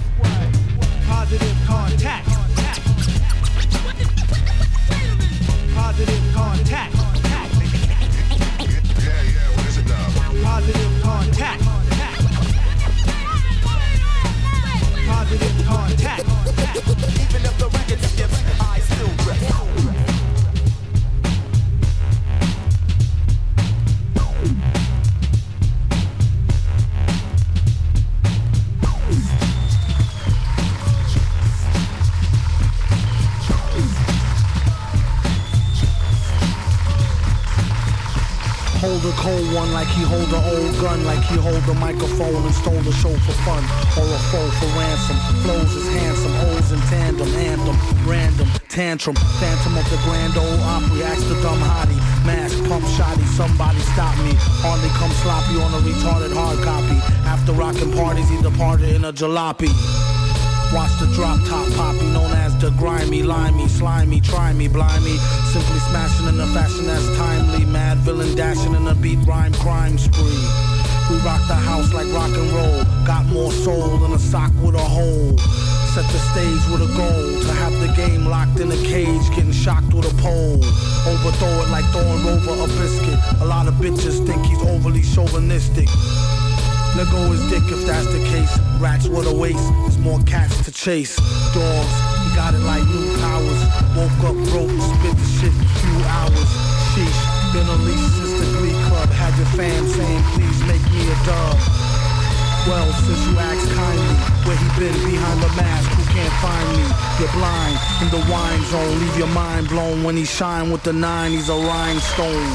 [1.07, 2.27] Positive contact.
[5.73, 6.95] Positive contact.
[10.43, 11.61] Positive contact.
[15.07, 16.23] Positive contact.
[17.21, 17.45] Even
[38.97, 42.33] Hold a cold one like he hold a old gun, like he hold a microphone
[42.33, 43.61] and stole the show for fun,
[43.93, 45.17] or a foe for ransom.
[45.45, 47.77] Flows is handsome, holes in tandem, anthem,
[48.09, 53.21] random, tantrum, phantom of the grand old opry, ask the dumb hottie, mask, pump shotty,
[53.37, 54.33] somebody stop me.
[54.65, 56.97] Hardly come sloppy on a retarded hard copy.
[57.29, 59.69] After rocking parties, he departed in a jalopy.
[60.73, 65.17] Watch the drop top poppy, known as the grimy, limey, slimy, try me, blimey.
[65.51, 67.65] Simply smashing in a fashion that's timely.
[67.65, 70.45] Mad villain dashing in a beat rhyme crime spree.
[71.09, 72.83] We rock the house like rock and roll.
[73.05, 75.37] Got more soul than a sock with a hole.
[75.93, 79.51] Set the stage with a goal to have the game locked in a cage, getting
[79.51, 80.57] shocked with a pole.
[81.07, 83.19] Overthrow it like throwing over a biscuit.
[83.41, 85.87] A lot of bitches think he's overly chauvinistic.
[86.95, 88.57] Let go his dick if that's the case.
[88.79, 91.15] Rats with a waste, there's more cats to chase.
[91.53, 92.06] Dogs,
[92.37, 93.61] got it like new powers.
[93.97, 96.49] Woke up broke, spit the shit in few hours.
[96.93, 99.09] Sheesh, been unleashed since the Glee Club.
[99.09, 101.57] Had your fam saying, please make me a dub.
[102.69, 104.15] Well, since you asked kindly,
[104.45, 106.85] where he been behind the mask, who can't find me?
[107.17, 110.93] You're blind in the wine zone, leave your mind blown when he shine with the
[110.93, 111.31] nine.
[111.31, 112.53] He's a rhinestone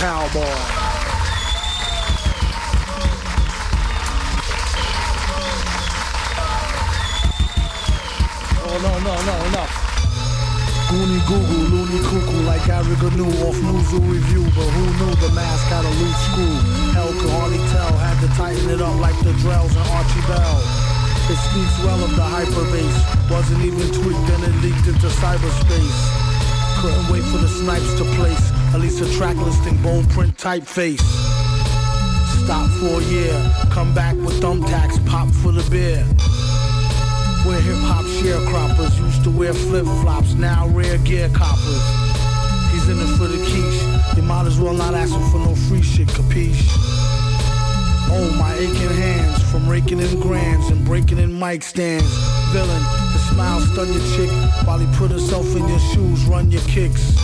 [0.00, 0.75] cowboy.
[8.82, 9.72] No, no, no, no, enough.
[10.88, 14.44] Goonie goo goo, loony cuckoo like Ariganu off Newsoo Review.
[14.54, 16.56] But who knew the mask had a loose screw?
[16.92, 20.60] Hell could hardly tell, had to tighten it up like the Drells and Archie Bell.
[21.26, 23.30] It speaks well of the hyperbase.
[23.30, 26.00] Wasn't even tweaked and it leaked into cyberspace.
[26.80, 28.52] Couldn't wait for the snipes to place.
[28.74, 31.02] At least a track listing, bone print typeface.
[32.44, 33.34] Stop for a year,
[33.70, 36.06] come back with thumbtacks, pop for the beer.
[37.46, 41.84] We're hip hop sharecroppers, used to wear flip flops, now rare gear coppers.
[42.72, 45.54] He's in it for the quiche, you might as well not ask him for no
[45.54, 46.66] free shit, capiche?
[48.10, 52.10] Oh, my aching hands from raking in grands and breaking in mic stands.
[52.50, 52.82] Villain,
[53.12, 54.30] the smile stun your chick
[54.66, 57.14] while he put himself in your shoes, run your kicks.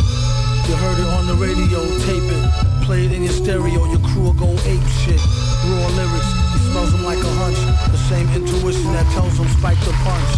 [0.69, 2.85] You heard it on the radio, tape it.
[2.87, 5.19] Play it in your stereo, your crew will go ape shit.
[5.67, 6.31] Raw lyrics,
[6.73, 7.61] he smells them like a hunch.
[7.93, 10.33] The same intuition that tells him spike the punch.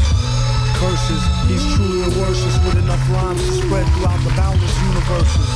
[0.82, 5.50] Curses, he's truly a worship with enough rhymes to spread throughout the boundless universes.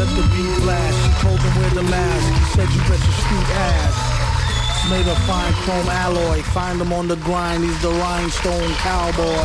[0.00, 2.24] Let the beat blast, she told him wear the mask.
[2.40, 3.96] He said you bet your sweet ass.
[4.88, 6.40] Made of fine chrome alloy.
[6.56, 9.44] Find him on the grind, he's the rhinestone cowboy.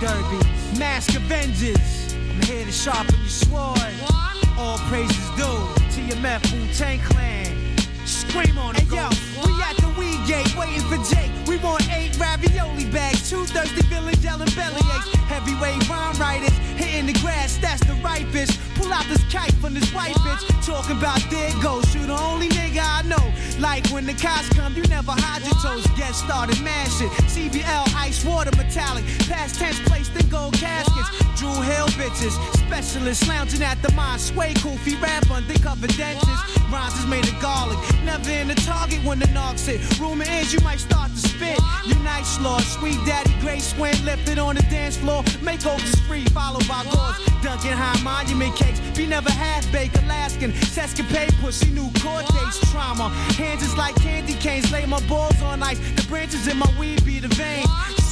[0.00, 0.38] Derby,
[0.78, 2.14] mask Avengers.
[2.14, 3.80] I'm here to sharpen your sword.
[4.58, 7.76] All praises due to your Meth Wu Tang Clan.
[8.04, 9.08] Scream on it, hey, yo.
[9.44, 11.30] We at the weed gate waiting for Jake.
[11.46, 15.14] We want eight ravioli bags, two thirsty villains yelling belly aches.
[15.28, 16.54] Heavyweight rhyme writers
[16.86, 17.96] hitting the grass, that's the
[18.32, 18.52] bitch.
[18.76, 20.42] Pull out this kite from this white bitch.
[20.64, 23.24] Talking about there goes, you the only nigga I know.
[23.58, 25.86] Like when the cops come, you never hide your toes.
[25.96, 27.10] Get started, man shit.
[27.32, 29.04] CBL, ice water, metallic.
[29.28, 31.08] Past tense placed in gold caskets.
[31.38, 32.34] Drew Hill bitches.
[32.66, 34.18] Specialists lounging at the mine.
[34.18, 36.40] Sway koofy rap undercover dentures.
[36.70, 37.78] Rhymes is made of garlic.
[38.04, 39.80] Never in the target when the knocks hit.
[39.98, 41.58] Rumor is you might start to spit.
[41.86, 45.22] You nice lord, sweet daddy, great swing, lifted on the dance floor.
[45.40, 46.75] Makeovers free, followed by
[47.42, 48.80] Dunkin' high monument cakes.
[48.94, 50.52] Be never half baked, Alaskan.
[50.52, 53.08] Sescapade pussy, new court dates, trauma.
[53.38, 55.78] Hands is like candy canes, lay my balls on ice.
[55.96, 57.64] The branches in my weed be the vein.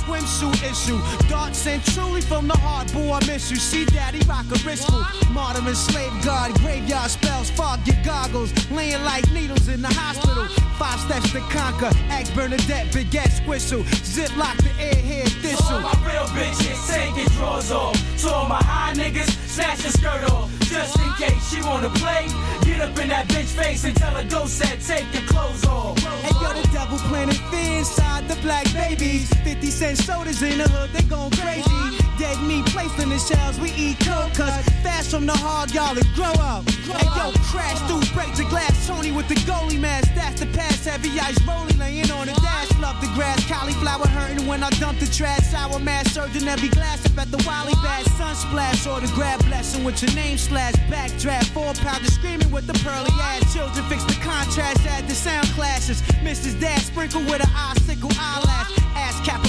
[0.04, 1.00] Swimsuit issue,
[1.30, 2.92] darts sent truly from the heart.
[2.92, 3.56] Boy, I miss you.
[3.56, 4.90] See, daddy, rock a wrist
[5.32, 10.44] Martyr and slave guard, graveyard spells, fog your goggles, laying like needles in the hospital.
[10.78, 15.76] Five steps to conquer, act Bernadette, big ass whistle, zip lock the airhead thistle.
[15.76, 17.96] all my real bitches, take your drawers off.
[18.20, 20.50] To all my high niggas, snatch your skirt off.
[20.68, 22.26] Just in case she wanna play,
[22.64, 25.96] get up in that bitch face and tell her go set, take your clothes off.
[25.96, 29.32] And Hey yo, the devil planted fear inside the black babies.
[29.44, 31.70] 50 cent sodas in the hood, they going crazy.
[32.18, 35.96] Dead meat placed in the shells, we eat coke, cause fast from the hard, y'all,
[35.96, 36.62] and grow up.
[36.86, 38.86] Hey yo, crash through, break the glass.
[38.86, 40.84] Tony with the goalie mask, that's the pass.
[40.84, 42.70] Heavy ice rolling, laying on the dash.
[42.78, 45.42] Love the grass, cauliflower hurting when I dump the trash.
[45.50, 48.06] Sour mass, surging every glass up at the Wally Bass.
[48.14, 50.74] Sun splash, or the grab blessing with your name slash.
[50.86, 53.52] Backdraft, four pounder screaming with the pearly ass.
[53.52, 56.02] Children fix the contrast, add the sound classes.
[56.22, 56.60] Mrs.
[56.60, 58.70] Dad sprinkle with an icicle eyelash.
[58.94, 59.42] Ass cap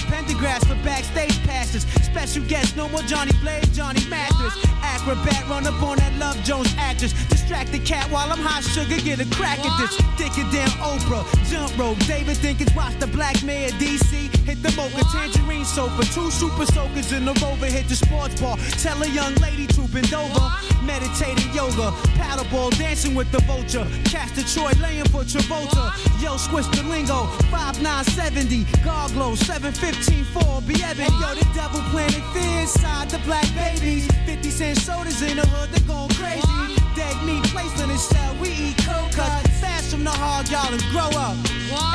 [0.45, 1.83] a for backstage passes.
[2.03, 4.74] Special guests, no more Johnny Blaze, Johnny Mathis.
[4.93, 7.13] Acrobat, run up on that Love Jones actress.
[7.29, 9.97] Distract the cat while I'm hot sugar, get a crack at this.
[10.37, 11.97] It down Oprah, jump rope.
[12.07, 14.35] David Dinkins, watch the black mayor DC.
[14.45, 16.03] Hit the mocha, tangerine sofa.
[16.13, 18.57] Two super soakers in the rover, hit the sports bar.
[18.83, 20.45] Tell a young lady to bend over.
[20.83, 23.87] Meditating yoga, paddleball, dancing with the vulture.
[24.05, 25.93] Cast Troy laying for Travolta.
[26.21, 28.65] Yo, squish the lingo, 5970.
[28.83, 31.07] Garglow, 715 4 be ebony.
[31.21, 34.07] Yo, the devil planted fear inside the black babies.
[34.25, 36.75] 50 cent sodas in the hood, they going crazy.
[36.95, 39.11] Dead meat placed in the shell, we eat coke.
[39.11, 41.37] Cause fast from the hard, y'all, and grow up.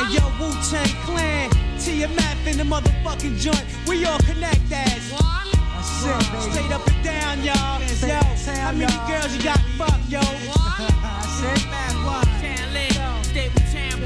[0.01, 3.65] And yo, Wu Tang Clan, TMF in the motherfucking joint.
[3.87, 5.11] We all connect as.
[5.11, 7.81] That's it, Straight up and down, y'all.
[8.05, 8.21] Yo,
[8.61, 10.21] how many girls you got fucked, yo?
[10.21, 12.05] I it, man.
[12.05, 12.25] What?
[12.41, 12.93] Tan leg,
[13.25, 14.01] stay with Tan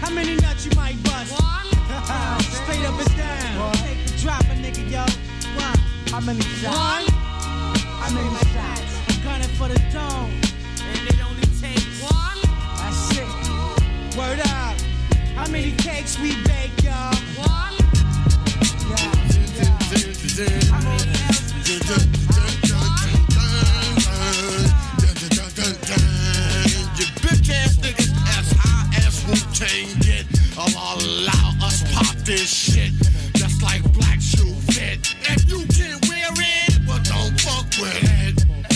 [0.00, 1.32] How many nuts you might bust?
[2.64, 3.72] Straight up and down.
[3.74, 5.04] Take the drop, a nigga, yo.
[5.56, 5.78] What?
[6.10, 7.27] How many shots?
[8.08, 8.16] One.
[8.16, 8.92] How many shots?
[9.08, 10.32] I'm gunning for the dome.
[10.80, 12.40] And it only takes one.
[12.78, 14.16] That's it.
[14.16, 14.76] Word up.
[15.36, 17.14] How many cakes we bake, y'all?
[17.36, 17.74] One.
[26.96, 30.24] You bitch ass niggas as high as Wu Tang get.
[30.56, 32.97] Allow us pop this shit.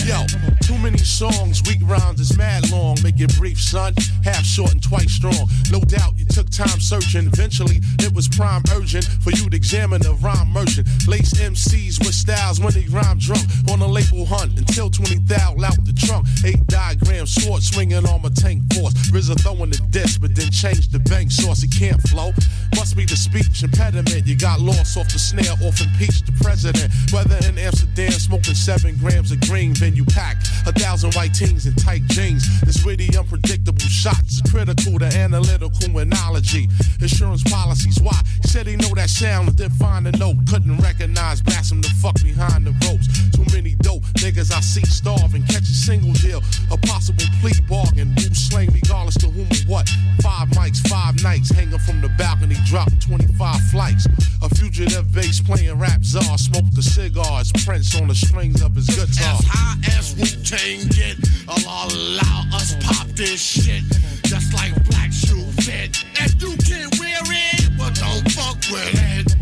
[0.05, 0.25] Yo,
[0.61, 2.97] too many songs, weak rhymes is mad long.
[3.01, 3.93] Make it brief, son.
[4.25, 5.47] Half short and twice strong.
[5.71, 7.27] No doubt you took time searching.
[7.27, 10.87] Eventually, it was prime urgent for you to examine the rhyme merchant.
[11.07, 15.55] Lace MCs with styles when they rhyme drunk on a label hunt until 20 thou
[15.63, 16.27] out the trunk.
[16.43, 18.93] Eight diagrams sword swinging on my tank force.
[19.07, 21.63] RZA throwing the disc, but then change the bank source.
[21.63, 22.33] It can't flow.
[22.75, 24.27] Must be the speech impediment.
[24.27, 26.91] You got lost off the snare, off impeached the president.
[27.11, 31.73] Whether in Amsterdam, smoking seven grams of green, you pack a thousand white teens in
[31.75, 32.43] tight jeans.
[32.61, 36.69] This witty, unpredictable shots critical to analytical analogy.
[37.01, 38.19] Insurance policies, why?
[38.41, 40.37] He said he know that sound, then find a note.
[40.49, 43.07] Couldn't recognize, blast him the fuck behind the ropes.
[43.35, 45.43] Too many dope niggas I see starving.
[45.43, 46.41] Catch a single deal,
[46.71, 48.13] a possible plea bargain.
[48.17, 49.89] Who slang regardless to whom or what?
[50.21, 54.07] Five mics, five nights, hanging from the balcony, dropping 25 flights.
[54.41, 58.87] A fugitive bass playing rap czar, smoke the cigars, Prince on the strings of his
[58.87, 59.35] guitar.
[59.39, 63.83] As high as Wu Tang get, Allah allow us pop this shit.
[64.23, 66.03] Just like black shoe fit.
[66.15, 69.32] If you can wear it, well don't fuck with it.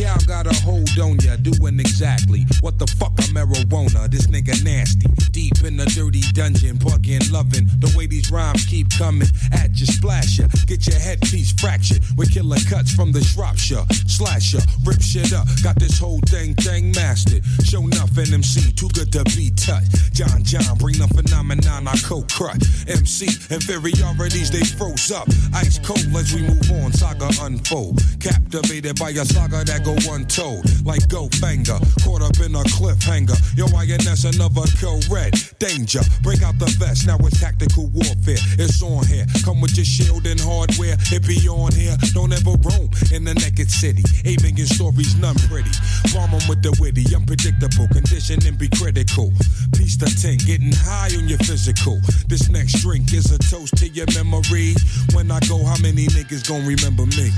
[0.00, 4.10] Cal got a hold on ya, doing exactly what the fuck a marijuana.
[4.10, 5.06] This nigga nasty.
[5.30, 9.84] Deep in the dirty dungeon, bugging, loving the way these rhymes keep coming at you,
[9.84, 10.46] splash ya.
[10.66, 13.84] Get your headpiece fractured with killer cuts from the Shropshire.
[14.20, 15.46] Ya, rip shit up.
[15.62, 17.44] Got this whole thing, thing mastered.
[17.64, 20.14] Show enough MC, too good to be touched.
[20.14, 22.88] John John, bring the phenomenon, I co crush.
[22.88, 25.28] MC, inferiorities, they froze up.
[25.54, 28.00] Ice cold as we move on, saga unfold.
[28.18, 30.64] Captivated by a saga that go untold.
[30.84, 33.36] Like go banger, caught up in a cliffhanger.
[33.56, 35.34] Yo, INS another kill red.
[35.58, 38.40] Danger, break out the vest, now it's tactical warfare.
[38.58, 39.26] It's on here.
[39.44, 40.96] Come with your shield and hardware.
[41.10, 41.96] It be on here.
[42.12, 44.02] Don't ever roam in the naked city.
[44.24, 45.70] Eight million stories, none pretty.
[46.12, 47.88] Bomb 'em with the witty, unpredictable.
[47.88, 49.32] Condition and be critical.
[49.76, 52.00] Piece the ten, getting high on your physical.
[52.28, 54.74] This next drink is a toast to your memory.
[55.14, 57.32] When I go, how many niggas gon' remember me?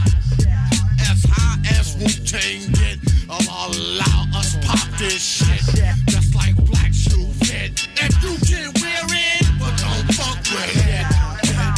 [1.12, 2.96] As high as Wu Tang get,
[3.28, 5.60] Allah allow us pop this shit.
[6.08, 7.86] Just like black shoe fit.
[8.00, 11.04] If you can wear it, well don't fuck with it.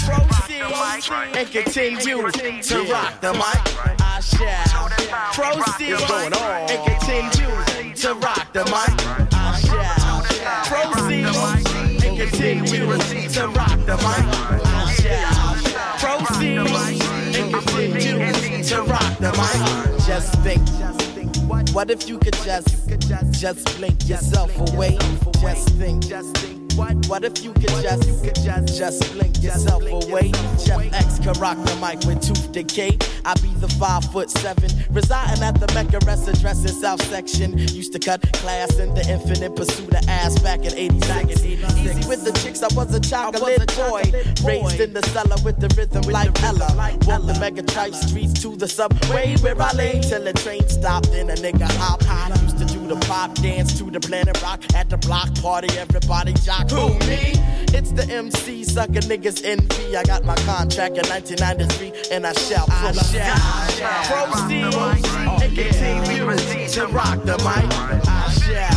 [0.06, 0.62] Proceed
[1.34, 2.30] and continue
[2.62, 3.58] to rock the mic.
[3.98, 4.86] I shall
[5.34, 8.94] proceed and continue to rock the mic.
[9.34, 10.22] I shall
[10.70, 11.26] proceed
[12.06, 12.86] and continue
[13.34, 14.24] to rock the mic.
[14.62, 16.58] I shall proceed
[17.34, 20.06] and continue to rock the mic.
[20.06, 20.62] Just think.
[21.74, 22.88] What if you could just,
[23.32, 24.98] just blink yourself away?
[25.40, 26.63] Just think.
[26.76, 28.24] What if you could just,
[28.76, 30.32] just blink yourself away?
[30.58, 32.98] Chef X can rock the mic with tooth decay.
[33.24, 37.56] I be the five foot seven, residing at the Mecca rest address in South Section.
[37.58, 41.44] Used to cut class in the infinite pursuit of ass back in 86.
[41.44, 44.02] Easy with the chicks, I was a chocolate boy.
[44.44, 46.66] Raised in the cellar with the rhythm like Ella.
[47.06, 51.08] Walked the mega tripe streets to the subway where I lay till the train stopped
[51.08, 52.02] and a nigga hop.
[52.02, 52.32] high.
[52.42, 55.68] Used to do the pop dance to the planet rock at the block party.
[55.78, 56.63] Everybody jock.
[56.70, 57.34] Who me?
[57.76, 59.96] It's the MC sucker niggas envy.
[59.96, 63.20] I got my contract in 1993 and I shall proceed
[65.42, 66.26] and continue
[66.68, 67.68] to rock the mic.
[68.06, 68.74] I shall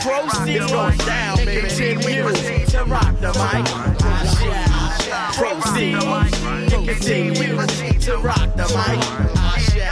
[0.00, 2.32] proceed and continue
[2.66, 3.66] to rock the mic.
[4.04, 4.14] I
[5.00, 7.56] shall proceed and continue
[8.00, 9.00] to rock the mic.
[9.36, 9.85] I shall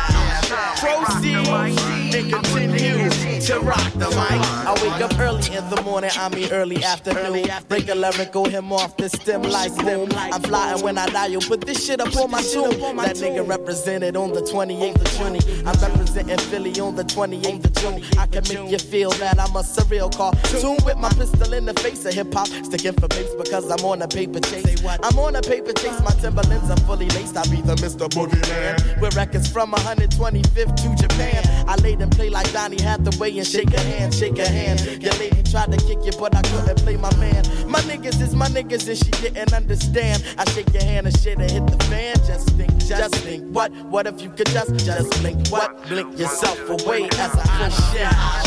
[0.85, 4.41] proceed and continue to rock the mic.
[4.67, 7.49] I wake up early in the morning, I mean early afternoon.
[7.69, 10.09] Break a lyrical him off the stem like boom.
[10.15, 12.79] I'm flying when I dial, put this shit up on my tune.
[12.97, 15.67] That nigga represented on the 28th of June.
[15.67, 18.19] I'm representing Philly on the 28th of June.
[18.19, 21.75] I can make you feel that I'm a surreal cartoon with my pistol in the
[21.75, 22.49] face of hip hop.
[22.49, 24.83] Sticking for bass because I'm on a paper chase.
[24.85, 27.37] I'm on a paper chase, my Timberlands are fully laced.
[27.37, 28.09] I be the Mr.
[28.09, 29.01] Boogeyman.
[29.01, 31.43] With records from 125th to Japan.
[31.69, 34.81] I laid and play like Donny Hathaway and shake a hand, shake a hand.
[35.03, 37.45] Your lady tried to kick you, but I couldn't play my man.
[37.69, 40.25] My niggas is my niggas and she didn't understand.
[40.39, 42.17] I shake your hand and shit and hit the fan.
[42.27, 43.73] Just think, just think, what?
[43.87, 45.49] What if you could just, just blink?
[45.49, 45.87] What?
[45.89, 47.79] Blink yourself away as I push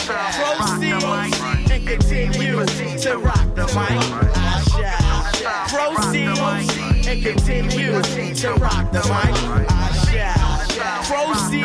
[0.07, 2.65] Proceed and continue
[2.99, 3.99] to rock the mic.
[4.35, 5.27] I shall
[5.67, 8.01] proceed and continue
[8.33, 9.69] to rock the mic.
[9.69, 11.63] I shall proceed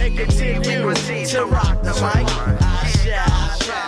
[0.00, 0.94] and continue
[1.26, 2.26] to rock the mic.
[2.62, 3.35] I shall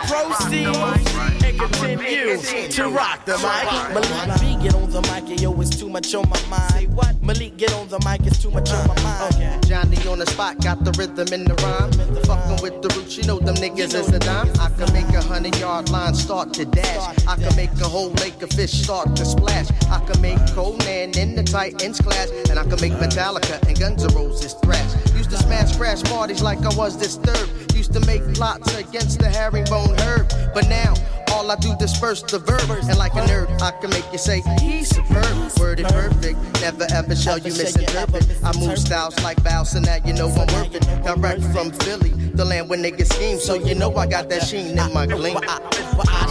[0.09, 3.95] proceed and continue to rock the mic.
[3.95, 6.73] Malik B, get on the mic, and yo, it's too much on my mind.
[6.73, 7.23] Say what?
[7.23, 9.35] Malik, get on the mic, it's too much on my uh, mind.
[9.35, 9.59] Okay.
[9.69, 11.93] Johnny on the spot, got the rhythm in the rhyme.
[12.25, 14.51] Fucking with the roots, you know them niggas is a dime.
[14.61, 17.27] I can make a hundred yard line start to dash.
[17.27, 19.69] I can make a whole lake of fish start to splash.
[19.91, 22.31] I can make Conan in the Titans class.
[22.51, 24.95] And I can make Metallica and Guns N' Roses thrash.
[25.15, 27.68] Used to smash crash parties like I was disturbed.
[27.89, 30.29] Used to make plots against the herringbone herb.
[30.53, 30.93] But now,
[31.33, 32.69] all I do disperse the verb.
[32.71, 35.25] And like a nerd, I can make you say, he's superb.
[35.59, 38.27] Worded perfect, never ever shall you misinterpret.
[38.45, 40.83] I move styles like bows, so now you know I'm worth it.
[41.03, 44.79] Direct from Philly, the land where niggas scheme, so you know I got that sheen
[44.79, 45.39] in my gleam.
[45.43, 46.29] I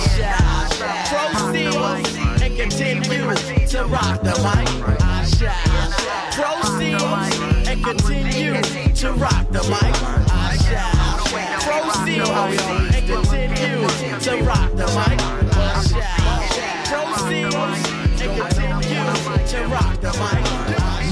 [1.09, 1.75] shall proceed
[2.43, 3.34] and continue
[3.67, 5.01] to rock the mic.
[5.01, 7.01] I shall proceed
[7.67, 8.61] and continue
[8.93, 9.95] to rock the mic.
[10.31, 13.88] I shall proceed and continue
[14.20, 15.20] to rock the mic.
[16.88, 17.54] Proceed
[18.20, 18.78] and continue
[19.48, 20.45] to rock the mic.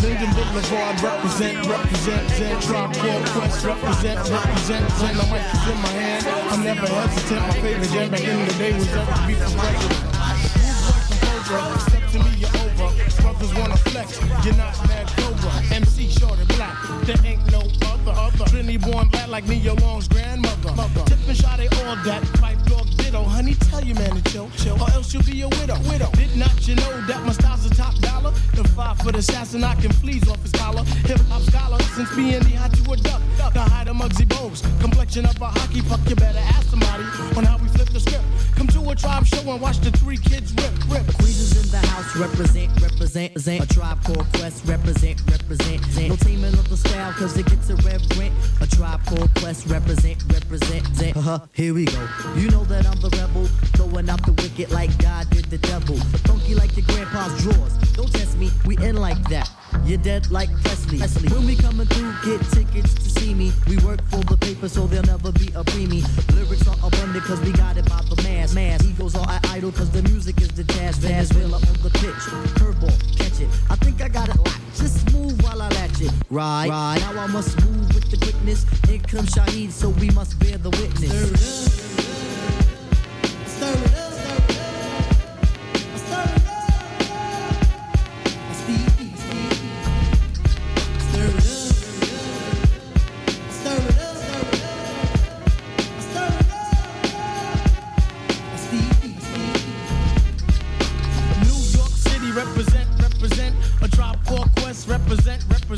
[0.01, 5.17] Linden Boulevard represent, represent, Zen, Tribe Called Quest, represent, represent, Zen.
[5.17, 6.25] The mic is in my hand.
[6.51, 7.41] I'm never hesitant.
[7.41, 9.33] My favorite jam back in the day was Eric B.
[9.33, 10.05] for president.
[10.05, 10.14] Move
[11.45, 12.89] composer, step to me, you're over.
[13.21, 15.51] Brothers wanna flex, you're not mad cobra.
[15.71, 18.11] MC short and black, there ain't no other.
[18.11, 18.45] other.
[18.45, 20.73] Trinity born black like me, your long's grandmother.
[20.73, 21.03] Mother.
[21.05, 22.23] Tip and shot, they all that.
[22.41, 24.81] Phife Dawg ditto, honey, tell your man to chill, chill.
[24.81, 25.77] Or else you'll be a widow.
[25.89, 26.09] widow.
[26.13, 28.31] Did not you know that my style's a top dollar?
[28.55, 30.83] The five foot assassin, I can fleas off his collar.
[31.05, 33.21] Hip hop scholar, since being the hot to a duck.
[33.53, 35.99] The height of Muggsy Bogues, complexion of a hockey puck.
[36.07, 37.03] You better ask somebody
[37.37, 38.25] on how we flip the script.
[38.55, 41.05] Come to a tribe show and watch the three kids rip, rip.
[41.35, 43.63] Queens in the house, represent, represent, represent.
[43.63, 45.81] A tribe called Quest, represent, represent.
[45.81, 46.09] represent.
[46.09, 48.33] No teaming of the style, cause it gets irreverent.
[48.61, 50.83] A tribe called Quest, represent, represent.
[50.87, 51.17] represent.
[51.17, 52.07] Uh-huh, here we go.
[52.37, 55.97] You know that I'm the rebel, throwing out the wicked like God did the devil.
[56.23, 57.73] Funky like your grandpa's drawers.
[57.93, 59.49] Don't test me, we in like that.
[59.83, 60.97] You're dead like Presley.
[60.99, 61.29] Presley.
[61.29, 63.51] When we coming through, get tickets to see me.
[63.67, 66.03] We work for the paper, so there'll never be a preemie.
[66.35, 68.53] Lyrics are abundant, cause we got it by the mass.
[68.53, 68.83] Mass.
[68.83, 71.01] Egos are idle, cause the music is the task.
[71.01, 72.23] Valenzuela on the pitch.
[72.57, 73.49] Curveball, catch it.
[73.69, 74.59] I think I got it locked.
[74.75, 76.11] Just move while I latch it.
[76.29, 76.99] Right, right.
[76.99, 78.65] Now I must move with the quickness.
[78.89, 81.41] In comes Shaheed, so we must bear the witness.
[83.45, 84.04] Stir it up.
[84.04, 84.04] New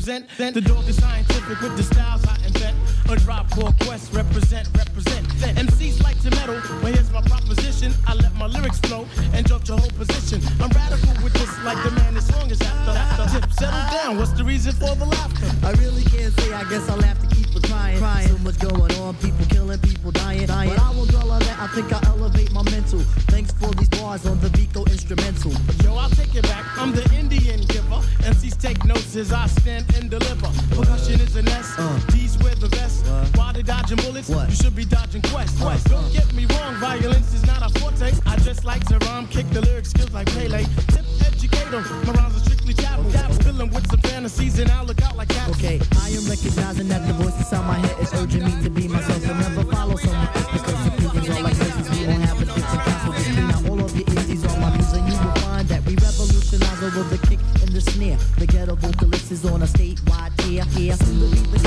[0.08, 0.54] represent, represent.
[0.56, 2.76] The dog is scientific with the styles I invent.
[3.10, 5.28] A tribe called Quest represent, represent.
[5.58, 7.94] MCs like to meddle, but here's my proposition.
[8.06, 10.42] I let my lyrics flow and jump your whole position.
[10.62, 12.92] I'm radical with this, like the man as long as after.
[12.92, 13.40] after.
[13.40, 14.18] Tip, settle down.
[14.18, 15.52] What's the reason for the laughter?
[15.66, 17.98] I really can't say, I guess I'll have to keep crying.
[18.00, 18.28] crying.
[18.28, 20.46] So much going on, people killing, people dying.
[20.48, 20.70] dying.
[20.70, 23.00] But I won't dwell on that, I think I'll elevate my mental.
[23.34, 25.52] Thanks for these bars on the Vico instrumental.
[25.84, 26.66] Yo, I'll take it back.
[26.78, 28.02] I'm the Indian giver.
[28.24, 30.50] MCs take notes as I stand and deliver.
[30.76, 31.76] Percussion is an S.
[32.08, 33.06] D's wear the vest.
[33.36, 35.60] While they dodging bullets, you should be dodging quest.
[35.60, 35.88] quest.
[35.88, 36.02] Uh.
[36.02, 38.12] Don't get me wrong, violence is not a forte.
[38.26, 40.64] I just like to rhyme, kick the lyric skills like Pele.
[40.94, 41.84] Tip educate 'em.
[42.06, 43.44] My rhymes are strictly taboo.
[43.44, 45.52] Filling with some fantasies and I'll look out like cats.
[45.58, 48.88] Okay, I am recognizing that the voice inside my head is urging me to be
[48.88, 52.42] myself and never follow someone else because the feelings are like places we won't have
[52.42, 53.14] a council.
[53.14, 55.96] Just clean out all of your issues on my and you will find that we
[55.96, 58.18] revolutionize over the kick and the snare.
[58.38, 60.64] The ghetto vocalist is on a statewide tear.
[60.96, 61.60] Soon to be the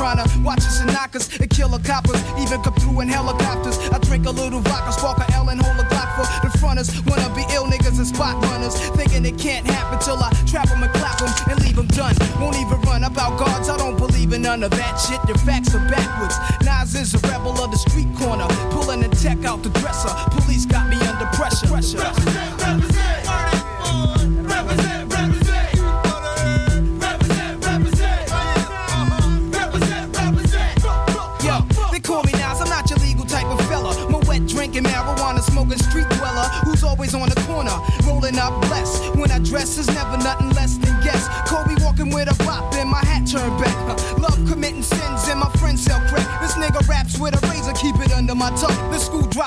[0.00, 2.16] trying to watch us and knock us and kill the coppers.
[2.40, 3.76] Even come through in helicopters.
[3.92, 6.88] I drink a little vodka, spark a L and hold a Glock for the fronters.
[7.04, 8.80] Wanna be ill niggas and spot runners.
[8.96, 12.16] Thinking it can't happen till I trap them and clap them and leave them done.
[12.40, 15.20] Won't even run about guards, I don't believe in none of that shit.
[15.28, 16.34] The facts are backwards.
[16.64, 18.48] Nas is a rebel of the street corner.
[18.72, 20.08] Pulling the tech out the dresser.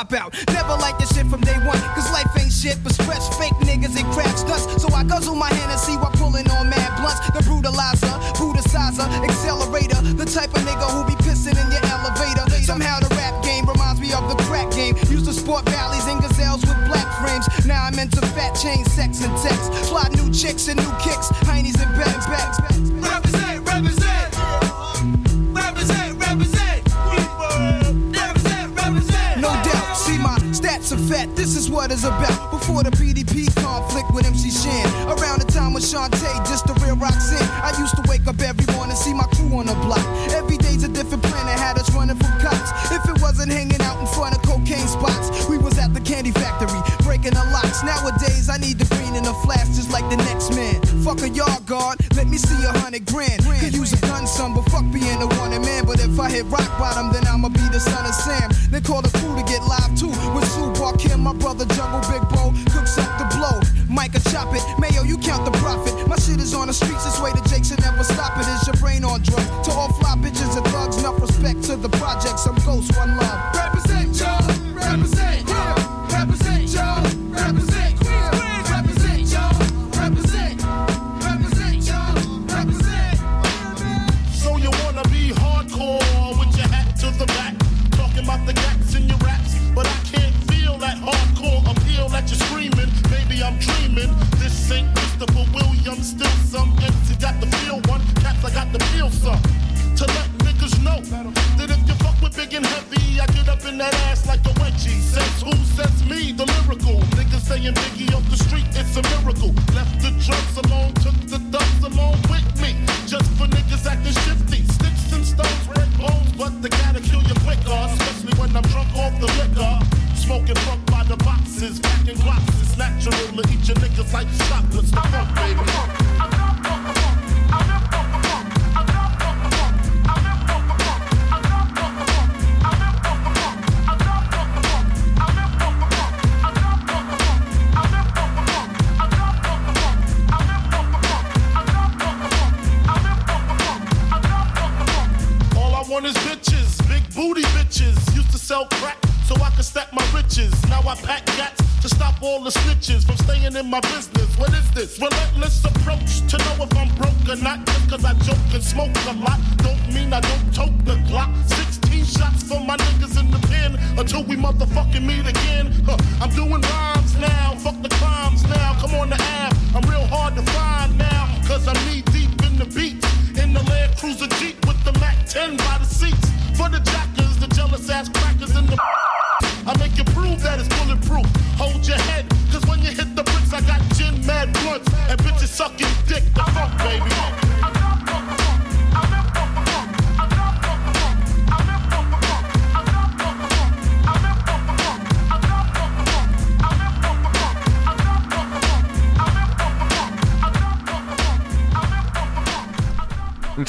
[0.04, 0.34] cop out.
[0.54, 3.96] Never like this shit from day one, cause life ain't shit but stretch fake niggas
[3.96, 4.82] and crab stunts.
[4.82, 7.20] So I guzzle my hand and see while pulling on mad blunts.
[7.32, 10.02] The brutalizer, brutalizer, accelerator.
[10.16, 12.50] The type of nigga who be pissing in your elevator.
[12.64, 14.96] Somehow the rap game reminds me of the crack game.
[15.10, 17.48] Used to sport valleys and gazelles with black frames.
[17.66, 19.72] Now I'm into fat chain, sex, and text.
[19.90, 22.73] Fly new chicks and new kicks, heinies and backpacks.
[32.04, 32.52] About.
[32.52, 34.93] Before the BDP conflict with MC Shan.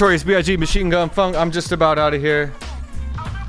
[0.05, 0.59] Notorious B.I.G.
[0.59, 1.35] Machine Gun Funk.
[1.35, 2.52] I'm just about out of here.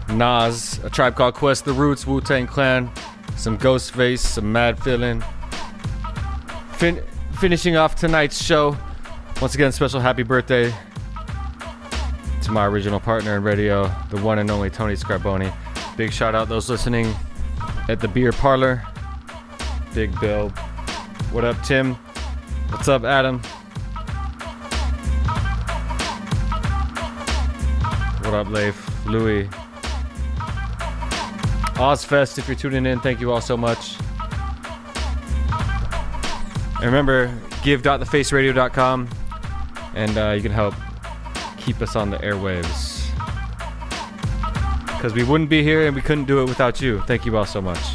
[0.08, 2.90] Nas, A Tribe Called Quest, The Roots, Wu Tang Clan,
[3.36, 5.22] some Ghostface, some Mad Feeling.
[6.72, 7.04] Fin-
[7.42, 8.78] finishing off tonight's show.
[9.42, 10.74] Once again, special happy birthday
[12.44, 15.54] to my original partner in radio, the one and only Tony Scarboni.
[15.98, 17.14] Big shout out those listening
[17.90, 18.82] at the beer parlor.
[19.94, 20.48] Big Bill.
[21.34, 21.96] What up, Tim?
[22.70, 23.42] What's up, Adam?
[28.36, 29.06] Up, Leif?
[29.06, 29.48] Louis?
[31.76, 33.96] Ozfest, if you're tuning in, thank you all so much.
[36.76, 37.34] And remember,
[37.64, 39.10] give.thefaceradio.com
[39.96, 40.76] and uh, you can help
[41.58, 43.10] keep us on the airwaves.
[44.86, 47.02] Because we wouldn't be here and we couldn't do it without you.
[47.02, 47.95] Thank you all so much.